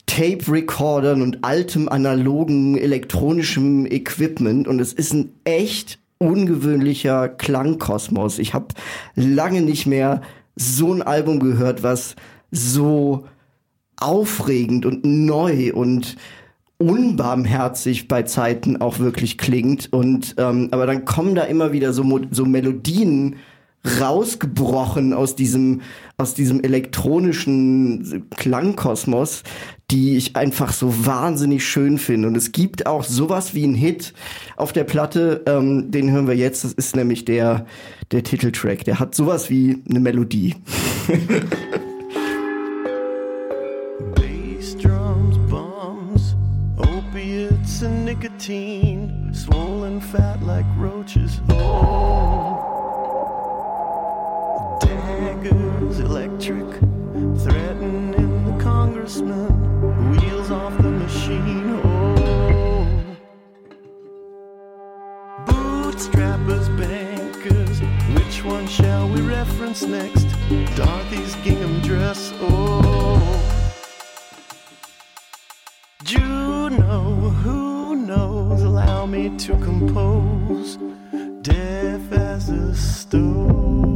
[0.08, 8.40] Tape-Recordern und altem analogen elektronischem Equipment und es ist ein echt ungewöhnlicher Klangkosmos.
[8.40, 8.68] Ich habe
[9.16, 10.22] lange nicht mehr
[10.56, 12.16] so ein Album gehört, was
[12.52, 13.26] so
[14.04, 16.18] aufregend und neu und
[16.78, 19.92] unbarmherzig bei Zeiten auch wirklich klingt.
[19.94, 23.38] Und ähm, aber dann kommen da immer wieder so, so Melodien
[24.00, 25.82] rausgebrochen aus diesem
[26.18, 29.44] aus diesem elektronischen Klangkosmos,
[29.92, 32.28] die ich einfach so wahnsinnig schön finde.
[32.30, 34.14] Und es gibt auch sowas wie einen Hit
[34.56, 36.64] auf der Platte, ähm, den hören wir jetzt.
[36.64, 37.66] Das ist nämlich der
[38.12, 38.84] der Titeltrack.
[38.86, 40.56] Der hat sowas wie eine Melodie.
[51.04, 51.42] roaches.
[51.50, 52.80] Oh,
[54.80, 56.80] daggers, electric,
[57.44, 61.82] threatening the congressman, wheels off the machine.
[61.84, 62.88] Oh,
[65.46, 67.82] bootstrappers, bankers,
[68.16, 70.28] which one shall we reference next?
[70.78, 72.32] Dorothy's gingham dress.
[72.40, 73.20] Oh.
[76.06, 77.63] Juno, who
[78.16, 78.62] knows?
[78.62, 80.78] Allow me to compose,
[81.42, 83.93] deaf as a stone.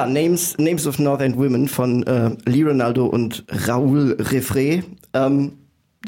[0.00, 4.82] Ja, Names, Names of North End Women von äh, Lee Ronaldo und Raoul Refré.
[5.12, 5.52] Ähm,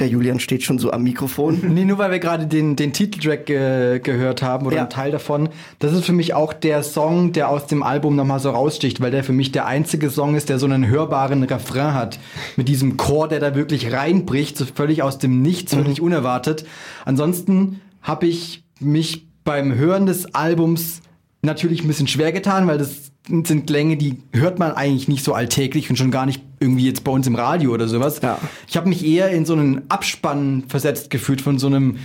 [0.01, 1.61] der Julian steht schon so am Mikrofon.
[1.74, 4.82] Nee, nur weil wir gerade den, den Titeltrack ge gehört haben oder Ja.
[4.82, 5.51] einen Teil davon.
[5.80, 9.11] Das ist für mich auch der Song, der aus dem Album nochmal so raussticht, weil
[9.11, 12.18] der für mich der einzige Song ist, der so einen hörbaren Refrain hat.
[12.57, 16.64] Mit diesem Chor, der da wirklich reinbricht, so völlig aus dem Nichts, völlig unerwartet.
[17.05, 21.03] Ansonsten habe ich mich beim Hören des Albums
[21.43, 25.32] natürlich ein bisschen schwer getan, weil das sind Klänge, die hört man eigentlich nicht so
[25.32, 28.20] alltäglich und schon gar nicht irgendwie jetzt bei uns im Radio oder sowas.
[28.22, 28.38] Ja.
[28.68, 31.98] Ich habe mich eher in so einen Abspann versetzt gefühlt von so einem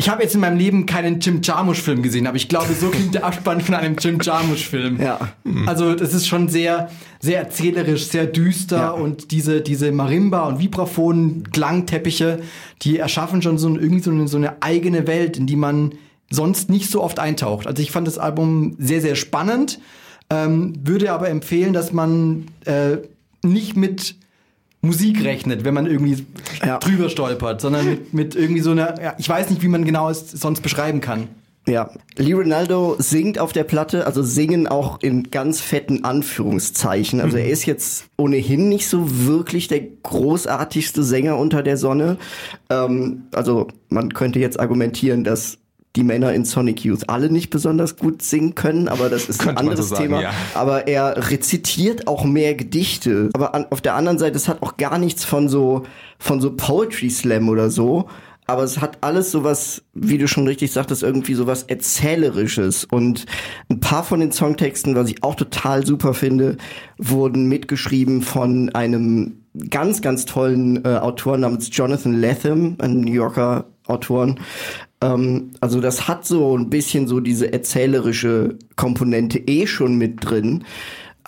[0.00, 3.14] ich habe jetzt in meinem Leben keinen Jim Jarmusch-Film gesehen, aber ich glaube, so klingt
[3.14, 5.00] der Abspann von einem Jim Jarmusch-Film.
[5.02, 5.18] Ja.
[5.66, 8.90] Also das ist schon sehr, sehr erzählerisch, sehr düster Ja.
[8.92, 12.38] und diese, diese Marimba- und Vibraphon-Klangteppiche,
[12.82, 15.94] die erschaffen schon so ein, irgendwie so eine, so eine eigene Welt, in die man
[16.30, 17.66] sonst nicht so oft eintaucht.
[17.66, 19.80] Also ich fand das Album sehr, sehr spannend,
[20.30, 22.98] ähm, würde aber empfehlen, dass man äh,
[23.42, 24.16] nicht mit
[24.80, 26.24] Musik rechnet, wenn man irgendwie
[26.64, 26.78] Ja.
[26.78, 30.08] drüber stolpert, sondern mit, mit irgendwie so einer, ja, ich weiß nicht, wie man genau
[30.10, 31.28] es sonst beschreiben kann.
[31.66, 37.20] Ja, Lee Ronaldo singt auf der Platte, also singen auch in ganz fetten Anführungszeichen.
[37.20, 42.16] Also er ist jetzt ohnehin nicht so wirklich der großartigste Sänger unter der Sonne.
[42.70, 45.57] Ähm, also man könnte jetzt argumentieren, dass
[45.96, 49.46] die Männer in Sonic Youth alle nicht besonders gut singen können, aber das ist ein
[49.46, 50.22] Könnte anderes so sagen, Thema.
[50.22, 50.32] ja.
[50.54, 53.30] Aber er rezitiert auch mehr Gedichte.
[53.34, 55.84] Aber an, auf der anderen Seite, es hat auch gar nichts von so,
[56.18, 58.08] von so Poetry Slam oder so.
[58.46, 62.84] Aber es hat alles sowas, wie du schon richtig sagtest, irgendwie sowas Erzählerisches.
[62.84, 63.26] Und
[63.68, 66.56] ein paar von den Songtexten, was ich auch total super finde,
[66.96, 73.66] wurden mitgeschrieben von einem ganz, ganz tollen äh, Autor namens Jonathan Latham, ein New Yorker
[73.86, 74.40] Autoren.
[75.00, 80.64] Ähm, also das hat so ein bisschen so diese erzählerische Komponente eh schon mit drin.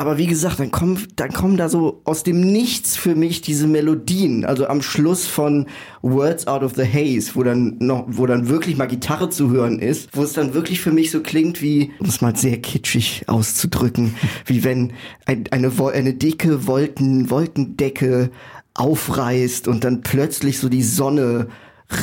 [0.01, 3.67] Aber wie gesagt, dann kommen, dann kommen da so aus dem Nichts für mich diese
[3.67, 4.47] Melodien.
[4.47, 5.67] Also am Schluss von
[6.01, 9.79] Words Out of the Haze, wo dann noch, wo dann wirklich mal Gitarre zu hören
[9.79, 13.25] ist, wo es dann wirklich für mich so klingt wie, um es mal sehr kitschig
[13.27, 14.15] auszudrücken,
[14.47, 14.95] wie wenn
[15.27, 18.31] ein, eine, eine dicke Wolken, Wolkendecke
[18.73, 21.49] aufreißt und dann plötzlich so die Sonne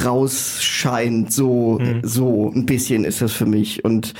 [0.03, 1.31] rausscheint.
[1.31, 3.83] So, so ein bisschen ist das für mich.
[3.85, 4.13] Und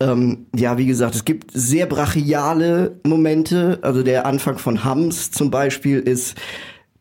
[0.00, 3.78] ähm, ja, wie gesagt, es gibt sehr brachiale Momente.
[3.82, 6.36] Also der Anfang von Hums zum Beispiel ist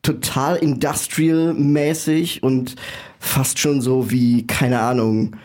[0.02, 2.76] total industrial-mäßig und
[3.20, 5.36] fast schon so wie, keine Ahnung,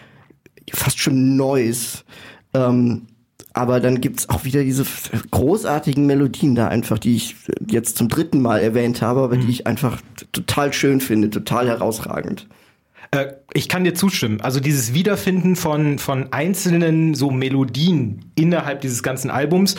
[0.72, 2.00] fast schon Noise.
[2.54, 3.06] Ähm,
[3.52, 4.84] aber dann gibt's auch wieder diese
[5.30, 7.34] großartigen Melodien da einfach, die ich
[7.68, 10.00] jetzt zum dritten Mal erwähnt habe, aber die ich einfach
[10.30, 12.46] total schön finde, total herausragend.
[13.12, 14.40] Äh, ich kann dir zustimmen.
[14.40, 19.74] Also dieses Wiederfinden von, von einzelnen so Melodien innerhalb dieses ganzen Albums,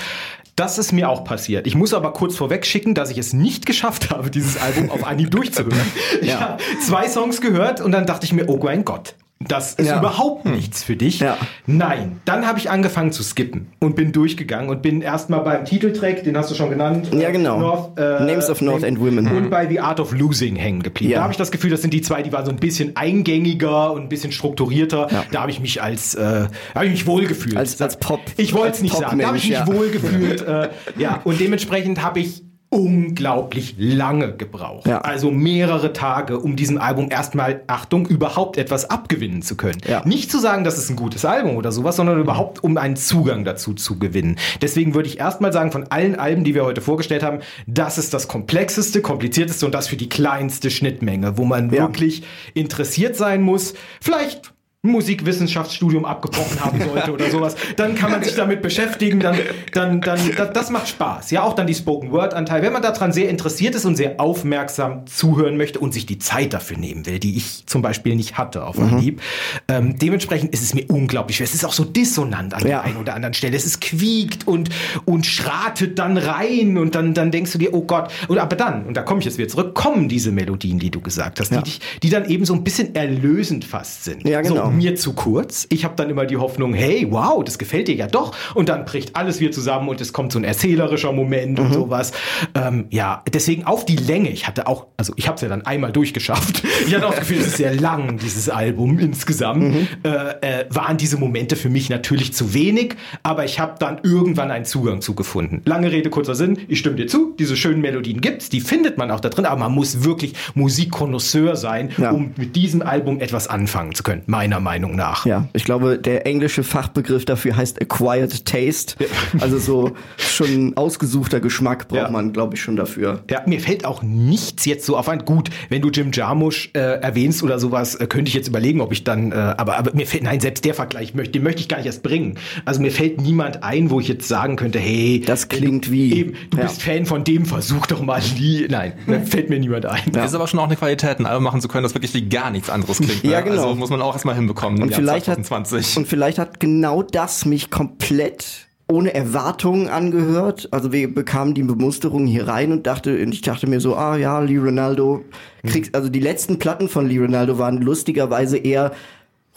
[0.58, 1.66] das ist mir auch passiert.
[1.66, 5.06] Ich muss aber kurz vorweg schicken, dass ich es nicht geschafft habe, dieses Album auf
[5.06, 5.80] Anhieb durchzuhören.
[6.22, 6.40] Ich Ja.
[6.42, 9.16] habe zwei Songs gehört und dann dachte ich mir, oh mein Gott.
[9.48, 10.00] Das ist Ja.
[10.00, 11.20] überhaupt nichts für dich.
[11.20, 11.38] Ja.
[11.66, 12.22] Nein.
[12.26, 16.38] Dann habe ich angefangen zu skippen und bin durchgegangen und bin erstmal beim Titeltrack, den
[16.38, 17.10] hast du schon genannt.
[17.14, 17.60] Ja, genau.
[17.60, 19.28] North, äh, Names of North End Women.
[19.28, 21.12] Und bei The Art of Losing hängen geblieben.
[21.12, 21.18] Ja.
[21.20, 23.92] Da habe ich das Gefühl, das sind die zwei, die waren so ein bisschen eingängiger
[23.94, 25.08] und ein bisschen strukturierter.
[25.32, 27.58] Da habe ich mich als, äh, habe ich mich wohlgefühlt.
[27.58, 29.20] Als- als Pop- Ich wollte es nicht sagen.
[29.20, 30.42] Da habe ich mich wohlgefühlt.
[30.42, 34.88] äh, ja, und dementsprechend habe ich unglaublich lange gebraucht.
[34.88, 35.02] Ja.
[35.02, 39.80] Also mehrere Tage, um diesem Album erstmal, Achtung, überhaupt etwas abgewinnen zu können.
[39.88, 40.02] Ja.
[40.06, 43.44] Nicht zu sagen, das ist ein gutes Album oder sowas, sondern überhaupt, um einen Zugang
[43.44, 44.38] dazu zu gewinnen.
[44.62, 48.14] Deswegen würde ich erstmal sagen, von allen Alben, die wir heute vorgestellt haben, das ist
[48.14, 51.82] das komplexeste, komplizierteste und das für die kleinste Schnittmenge, wo man Ja.
[51.84, 53.74] wirklich interessiert sein muss.
[54.00, 54.54] Vielleicht
[54.84, 59.36] Musikwissenschaftsstudium abgebrochen haben sollte oder sowas, dann kann man sich damit beschäftigen, dann,
[59.74, 60.20] dann, dann,
[60.54, 61.30] das, macht Spaß.
[61.32, 62.64] Ja, auch dann die Spoken Word Anteil.
[62.64, 66.54] Wenn man daran sehr interessiert ist und sehr aufmerksam zuhören möchte und sich die Zeit
[66.54, 69.22] dafür nehmen will, die ich zum Beispiel nicht hatte auf Anhieb,
[69.68, 71.46] ähm, dementsprechend ist es mir unglaublich schwer.
[71.46, 72.68] Es ist auch so dissonant an Ja.
[72.68, 73.56] der einen oder anderen Stelle.
[73.56, 74.70] Es ist quiekt und,
[75.06, 78.12] und schratet dann rein und dann, dann denkst du dir, oh Gott.
[78.28, 81.02] Und aber dann, und da komme ich jetzt wieder zurück, kommen diese Melodien, die du
[81.02, 81.58] gesagt hast, Ja.
[81.62, 84.28] die, dich, die dann eben so ein bisschen erlösend fast sind.
[84.28, 84.66] Ja, genau.
[84.66, 85.68] So, mir zu kurz.
[85.70, 88.36] Ich habe dann immer die Hoffnung, hey, wow, das gefällt dir ja doch.
[88.56, 91.66] Und dann bricht alles wieder zusammen und es kommt so ein erzählerischer Moment Mhm.
[91.66, 92.12] und sowas.
[92.56, 94.30] Ähm, ja, deswegen auf die Länge.
[94.30, 96.64] Ich hatte auch, also ich habe es ja dann einmal durchgeschafft.
[96.88, 99.62] Ich hatte auch das Gefühl, es ist sehr lang, dieses Album insgesamt.
[99.64, 99.88] Mhm.
[100.04, 104.50] Äh, äh, waren diese Momente für mich natürlich zu wenig, aber ich habe dann irgendwann
[104.50, 105.62] einen Zugang zu gefunden.
[105.66, 106.58] Lange Rede, kurzer Sinn.
[106.68, 109.60] Ich stimme dir zu, diese schönen Melodien gibt's, die findet man auch da drin, aber
[109.60, 112.12] man muss wirklich Musikkonnoisseur sein, Ja.
[112.12, 115.26] um mit diesem Album etwas anfangen zu können, meiner Meinung nach.
[115.26, 118.96] Ja, ich glaube, der englische Fachbegriff dafür heißt Acquired Taste.
[119.40, 122.10] Also so schon ausgesuchter Geschmack braucht Ja.
[122.12, 123.22] man, glaube ich, schon dafür.
[123.30, 125.26] Ja, mir fällt auch nichts jetzt so auf ein.
[125.26, 128.92] Gut, wenn du Jim Jarmusch äh, erwähnst oder sowas, äh, könnte ich jetzt überlegen, ob
[128.92, 129.32] ich dann.
[129.32, 131.86] Äh, aber, aber mir fällt, nein, selbst der Vergleich möchte, den möchte ich gar nicht
[131.88, 132.36] erst bringen.
[132.66, 136.14] Also mir fällt niemand ein, wo ich jetzt sagen könnte, hey, Das klingt wie.
[136.14, 136.64] eben, du Ja.
[136.64, 138.68] bist Fan von dem, versuch doch mal die.
[138.70, 138.94] Nein,
[139.26, 140.12] fällt mir niemand ein.
[140.12, 142.28] Das ist aber schon auch eine Qualität, ein Album machen zu können, das wirklich wie
[142.30, 143.24] gar nichts anderes klingt.
[143.24, 143.32] Ne?
[143.32, 143.64] Ja, genau.
[143.64, 145.98] Also muss man auch erstmal hinbekommen im Und vielleicht, hat, 2020.
[145.98, 150.68] und vielleicht hat genau das mich komplett ohne Erwartungen angehört.
[150.72, 154.18] Also wir bekamen die Bemusterung hier rein und dachte, und ich dachte mir so, ah
[154.18, 155.24] ja, Lee Ronaldo
[155.66, 158.92] kriegst, also die letzten Platten von Lee Ronaldo waren lustigerweise eher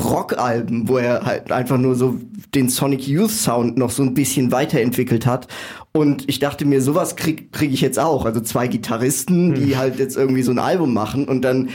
[0.02, 2.18] Rockalben, wo er halt einfach nur so
[2.54, 5.46] den Sonic Youth Sound noch so ein bisschen weiterentwickelt hat.
[5.92, 8.24] Und ich dachte mir, sowas krieg, krieg ich jetzt auch.
[8.24, 11.68] Also zwei Gitarristen, die halt jetzt irgendwie so ein Album machen und dann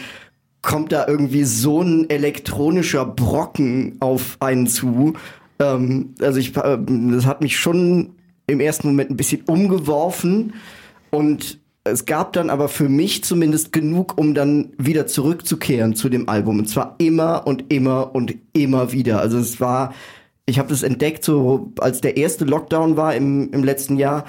[0.61, 5.13] kommt da irgendwie so ein elektronischer Brocken auf einen zu.
[5.59, 6.77] Ähm, also ich, äh,
[7.11, 8.15] das hat mich schon
[8.47, 10.53] im ersten Moment ein bisschen umgeworfen
[11.11, 16.29] und es gab dann aber für mich zumindest genug, um dann wieder zurückzukehren zu dem
[16.29, 16.59] Album.
[16.59, 19.19] Und zwar immer und immer und immer wieder.
[19.19, 19.93] Also es war,
[20.45, 24.25] ich habe das entdeckt, so als der erste Lockdown war im, im letzten Jahr.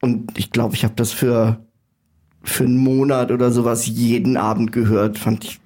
[0.00, 1.58] Und ich glaube, ich habe das für,
[2.42, 5.18] für einen Monat oder sowas jeden Abend gehört.
[5.18, 5.60] Fand ich,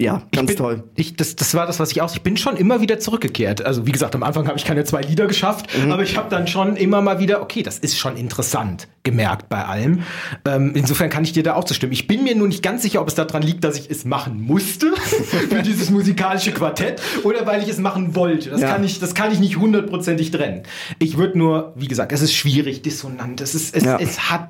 [0.00, 0.84] ja, ganz bin, toll.
[0.96, 2.12] Ich, das, das war das, was ich auch.
[2.14, 3.64] Ich bin schon immer wieder zurückgekehrt.
[3.64, 5.92] Also wie gesagt, am Anfang habe ich keine zwei Lieder geschafft, Mhm.
[5.92, 9.64] aber ich habe dann schon immer mal wieder, okay, das ist schon interessant gemerkt bei
[9.64, 10.02] allem.
[10.46, 11.92] Ähm, insofern kann ich dir da auch zustimmen.
[11.92, 14.40] Ich bin mir nur nicht ganz sicher, ob es daran liegt, dass ich es machen
[14.40, 14.92] musste
[15.50, 18.48] für dieses musikalische Quartett oder weil ich es machen wollte.
[18.50, 18.68] Das Ja.
[18.72, 20.62] kann ich, das kann ich nicht hundertprozentig trennen.
[21.00, 23.40] Ich würde nur, wie gesagt, es ist schwierig, dissonant.
[23.40, 23.98] Es ist, es, Ja.
[23.98, 24.48] es hat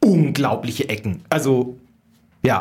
[0.00, 1.22] unglaubliche Ecken.
[1.30, 1.76] Also
[2.44, 2.60] ja,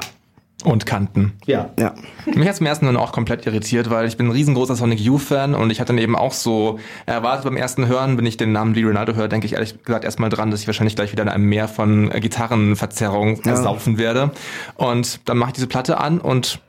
[0.64, 1.34] Und Kanten.
[1.46, 1.70] ja.
[1.80, 1.94] Ja.
[2.26, 5.54] Mich hat zum ersten dann auch komplett irritiert, weil ich bin ein riesengroßer Sonic Youth-Fan
[5.54, 8.74] und ich hatte dann eben auch so erwartet beim ersten Hören, wenn ich den Namen
[8.74, 11.30] Lee Ronaldo höre, denke ich ehrlich gesagt erstmal dran, dass ich wahrscheinlich gleich wieder in
[11.30, 14.32] einem Meer von äh, Gitarrenverzerrung ersaufen werde.
[14.76, 16.60] Und dann mache ich diese Platte an und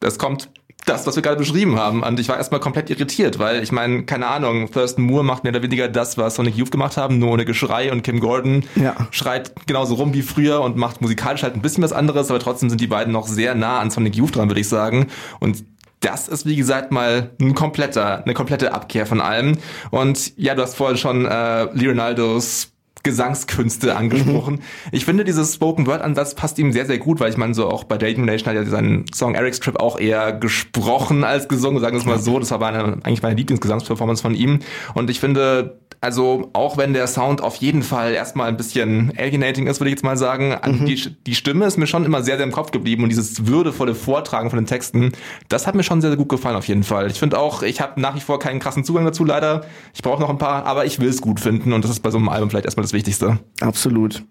[0.00, 0.50] es kommt
[0.84, 2.02] das, was wir gerade beschrieben haben.
[2.02, 5.52] Und ich war erstmal komplett irritiert, weil ich meine, keine Ahnung, Thurston Moore macht mehr
[5.52, 8.96] oder weniger das, was Sonic Youth gemacht haben, nur ohne Geschrei und Kim Gordon Ja.
[9.10, 12.68] schreit genauso rum wie früher und macht musikalisch halt ein bisschen was anderes, aber trotzdem
[12.68, 15.06] sind die beiden noch sehr nah an Sonic Youth dran, würde ich sagen.
[15.40, 15.64] Und
[16.00, 19.58] das ist, wie gesagt, mal ein kompletter, eine komplette Abkehr von allem.
[19.92, 22.72] Und ja, du hast vorhin schon äh, Lee Ronaldos
[23.02, 24.60] Gesangskünste angesprochen.
[24.92, 27.68] Ich finde, dieses Spoken Word Ansatz passt ihm sehr, sehr gut, weil ich meine, so
[27.68, 31.80] auch bei Dating Nation hat er seinen Song Eric's Trip auch eher gesprochen als gesungen,
[31.80, 32.38] sagen wir es mal so.
[32.38, 34.60] Das war meine, eigentlich meine Lieblingsgesangsperformance von ihm.
[34.94, 39.68] Und ich finde, also auch wenn der Sound auf jeden Fall erstmal ein bisschen alienating
[39.68, 42.36] ist, würde ich jetzt mal sagen, an die, die Stimme ist mir schon immer sehr,
[42.38, 45.12] sehr im Kopf geblieben und dieses würdevolle Vortragen von den Texten,
[45.48, 47.08] das hat mir schon sehr, sehr gut gefallen auf jeden Fall.
[47.08, 49.64] Ich finde auch, ich habe nach wie vor keinen krassen Zugang dazu leider.
[49.94, 52.10] Ich brauche noch ein paar, aber ich will es gut finden und das ist bei
[52.10, 53.38] so einem Album vielleicht erstmal das Wichtigste.
[53.60, 54.24] Absolut.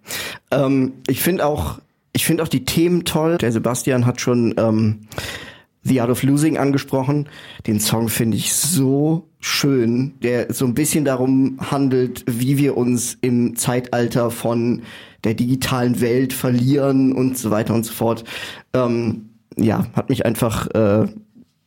[0.51, 1.80] Ähm, ich finde auch,
[2.14, 3.38] ich finde auch die Themen toll.
[3.38, 5.07] Der Sebastian hat schon ähm,
[5.84, 7.28] The Art of Losing angesprochen.
[7.68, 13.18] Den Song finde ich so schön, der so ein bisschen darum handelt, wie wir uns
[13.22, 14.84] im Zeitalter von
[15.24, 18.24] der digitalen Welt verlieren und so weiter und so fort.
[18.74, 21.07] Ähm, ja, hat mich einfach äh,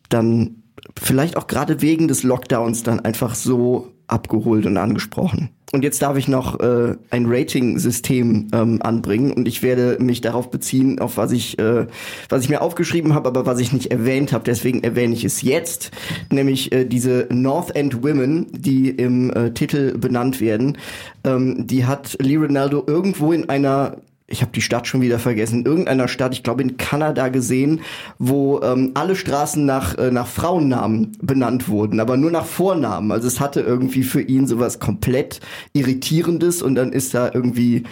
[0.09, 0.63] dann
[1.01, 5.51] vielleicht auch gerade wegen des Lockdowns dann einfach so abgeholt und angesprochen.
[5.73, 10.49] Und jetzt darf ich noch äh, ein Rating-System ähm, anbringen und ich werde mich darauf
[10.49, 11.89] beziehen, auf was ich, äh,
[12.29, 14.45] was ich mir aufgeschrieben habe, aber was ich nicht erwähnt habe.
[14.45, 15.91] Deswegen erwähne ich es jetzt,
[16.31, 20.79] nämlich äh, diese North End Women, die im äh, Titel benannt werden.
[21.25, 23.97] Ähm, die hat Lee Ronaldo irgendwo in einer
[24.27, 27.81] ich habe die Stadt schon wieder vergessen, in irgendeiner Stadt, ich glaube in Kanada gesehen,
[28.19, 33.13] wo ähm, alle Straßen nach, äh, nach Frauennamen benannt wurden, aber nur nach Vornamen.
[33.13, 35.41] Also es hatte irgendwie für ihn sowas komplett
[35.75, 37.85] Irritierendes und dann ist da irgendwie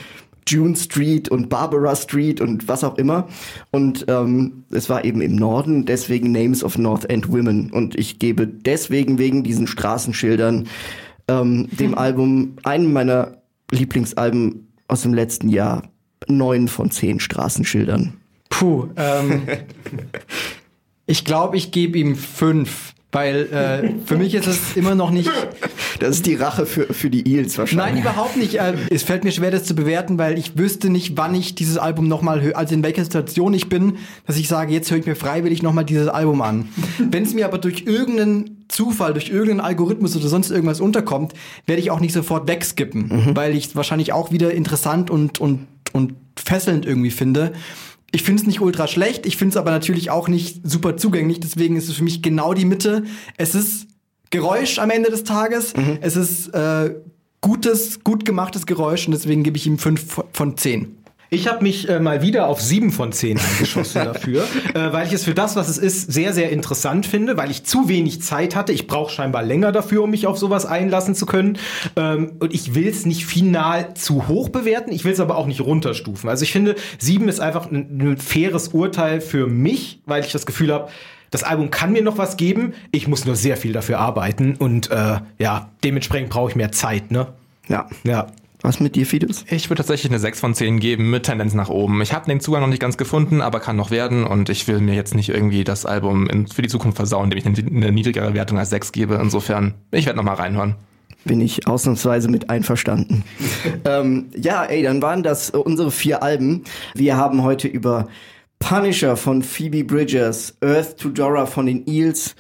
[0.46, 3.28] June Street und Barbara Street und was auch immer.
[3.70, 7.70] Und ähm, es war eben im Norden, deswegen Names of North End Women.
[7.70, 10.66] Und ich gebe deswegen wegen diesen Straßenschildern
[11.28, 13.36] ähm, dem Album, einem meiner
[13.70, 15.82] Lieblingsalben aus dem letzten Jahr,
[16.28, 18.14] neun von zehn Straßenschildern.
[18.48, 19.42] Puh, ähm,
[21.06, 25.30] ich glaube, ich gebe ihm fünf, weil äh, für mich ist es immer noch nicht.
[26.00, 27.94] Das ist die Rache für, für die Eels wahrscheinlich.
[27.94, 28.54] Nein, überhaupt nicht.
[28.54, 31.76] Äh, es fällt mir schwer, das zu bewerten, weil ich wüsste nicht, wann ich dieses
[31.76, 35.06] Album nochmal höre, also in welcher Situation ich bin, dass ich sage, jetzt höre ich
[35.06, 36.68] mir freiwillig nochmal dieses Album an.
[36.98, 41.34] Wenn es mir aber durch irgendeinen Zufall, durch irgendeinen Algorithmus oder sonst irgendwas unterkommt,
[41.66, 45.66] werde ich auch nicht sofort wegskippen, weil ich es wahrscheinlich auch wieder interessant und, und,
[45.92, 47.52] und fesselnd irgendwie finde.
[48.10, 51.40] Ich finde es nicht ultra schlecht, ich finde es aber natürlich auch nicht super zugänglich,
[51.40, 53.04] deswegen ist es für mich genau die Mitte.
[53.36, 53.86] Es ist
[54.30, 56.94] Geräusch am Ende des Tages, es ist äh,
[57.42, 61.01] gutes, gut gemachtes Geräusch und deswegen gebe ich ihm 5 von 10.
[61.32, 65.14] Ich habe mich äh, mal wieder auf sieben von zehn eingeschossen dafür, äh, weil ich
[65.14, 68.54] es für das, was es ist, sehr, sehr interessant finde, weil ich zu wenig Zeit
[68.54, 68.70] hatte.
[68.72, 71.56] Ich brauche scheinbar länger dafür, um mich auf sowas einlassen zu können.
[71.96, 75.46] Ähm, und ich will es nicht final zu hoch bewerten, ich will es aber auch
[75.46, 76.28] nicht runterstufen.
[76.28, 80.44] Also ich finde, sieben ist einfach ein, ein faires Urteil für mich, weil ich das
[80.44, 80.90] Gefühl habe,
[81.30, 82.74] das Album kann mir noch was geben.
[82.90, 87.10] Ich muss nur sehr viel dafür arbeiten und äh, ja, dementsprechend brauche ich mehr Zeit,
[87.10, 87.28] ne?
[87.70, 87.88] Ja.
[88.04, 88.26] Ja.
[88.62, 89.44] Was mit dir, Fides?
[89.50, 92.00] Ich würde tatsächlich eine 6 von 10 geben mit Tendenz nach oben.
[92.00, 94.78] Ich habe den Zugang noch nicht ganz gefunden, aber kann noch werden und ich will
[94.78, 98.34] mir jetzt nicht irgendwie das Album in, für die Zukunft versauen, indem ich eine, niedrigere
[98.34, 99.16] Wertung als 6 gebe.
[99.16, 100.76] Insofern, ich werde noch mal reinhören.
[101.24, 103.24] Bin ich ausnahmsweise mit einverstanden.
[103.84, 106.62] ähm, ja, ey, dann waren das unsere vier Alben.
[106.94, 108.06] Wir haben heute über
[108.60, 112.36] Punisher von Phoebe Bridgers, Earth to Dora von den Eels,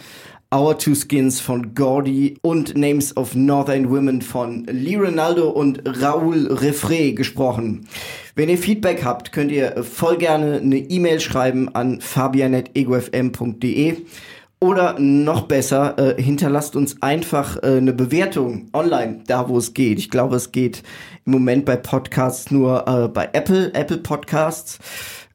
[0.52, 6.52] Our Two Skins von Gordy und Names of Northern Women von Lee Ronaldo und Raoul
[6.52, 7.88] Refré gesprochen.
[8.34, 13.96] Wenn ihr Feedback habt, könnt ihr voll gerne eine E-Mail schreiben an fabian.egofm.de
[14.60, 19.98] oder noch besser, äh, hinterlasst uns einfach äh, eine Bewertung online, da wo es geht.
[19.98, 20.82] Ich glaube, es geht
[21.24, 24.78] im Moment bei Podcasts nur äh, bei Apple, Apple Podcasts.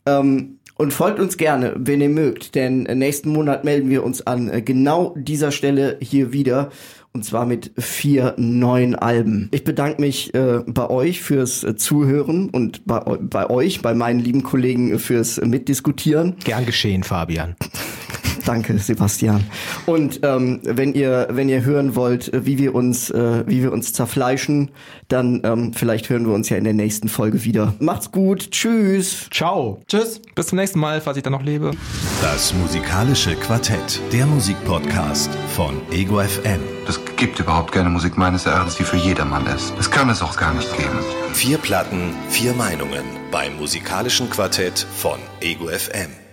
[0.05, 4.63] Ähm, und folgt uns gerne, wenn ihr mögt, denn nächsten Monat melden wir uns an
[4.63, 6.69] genau dieser Stelle hier wieder.
[7.13, 9.49] Und zwar mit vier neuen Alben.
[9.51, 14.19] Ich bedanke mich äh, bei euch fürs äh, Zuhören und bei, bei euch, bei meinen
[14.19, 16.35] lieben Kollegen fürs Mitdiskutieren.
[16.43, 17.55] Gern geschehen, Fabian.
[18.47, 19.43] Danke, Sebastian.
[19.85, 23.73] Und ähm, wenn ihr wenn ihr hören wollt, äh, wie wir uns äh, wie wir
[23.73, 24.71] uns zerfleischen,
[25.09, 27.73] dann ähm, vielleicht hören wir uns ja in der nächsten Folge wieder.
[27.79, 31.71] Macht's gut, tschüss, ciao, tschüss, bis zum nächsten Mal, falls ich dann noch lebe.
[32.21, 36.61] Das musikalische Quartett, der Musikpodcast von Ego FM.
[36.87, 39.73] Es gibt überhaupt keine Musik meines Erachtens, die für jedermann ist.
[39.77, 40.99] Es kann es auch gar nicht geben.
[41.33, 46.26] Vier Platten, vier Meinungen beim musikalischen Quartett von Ego FM.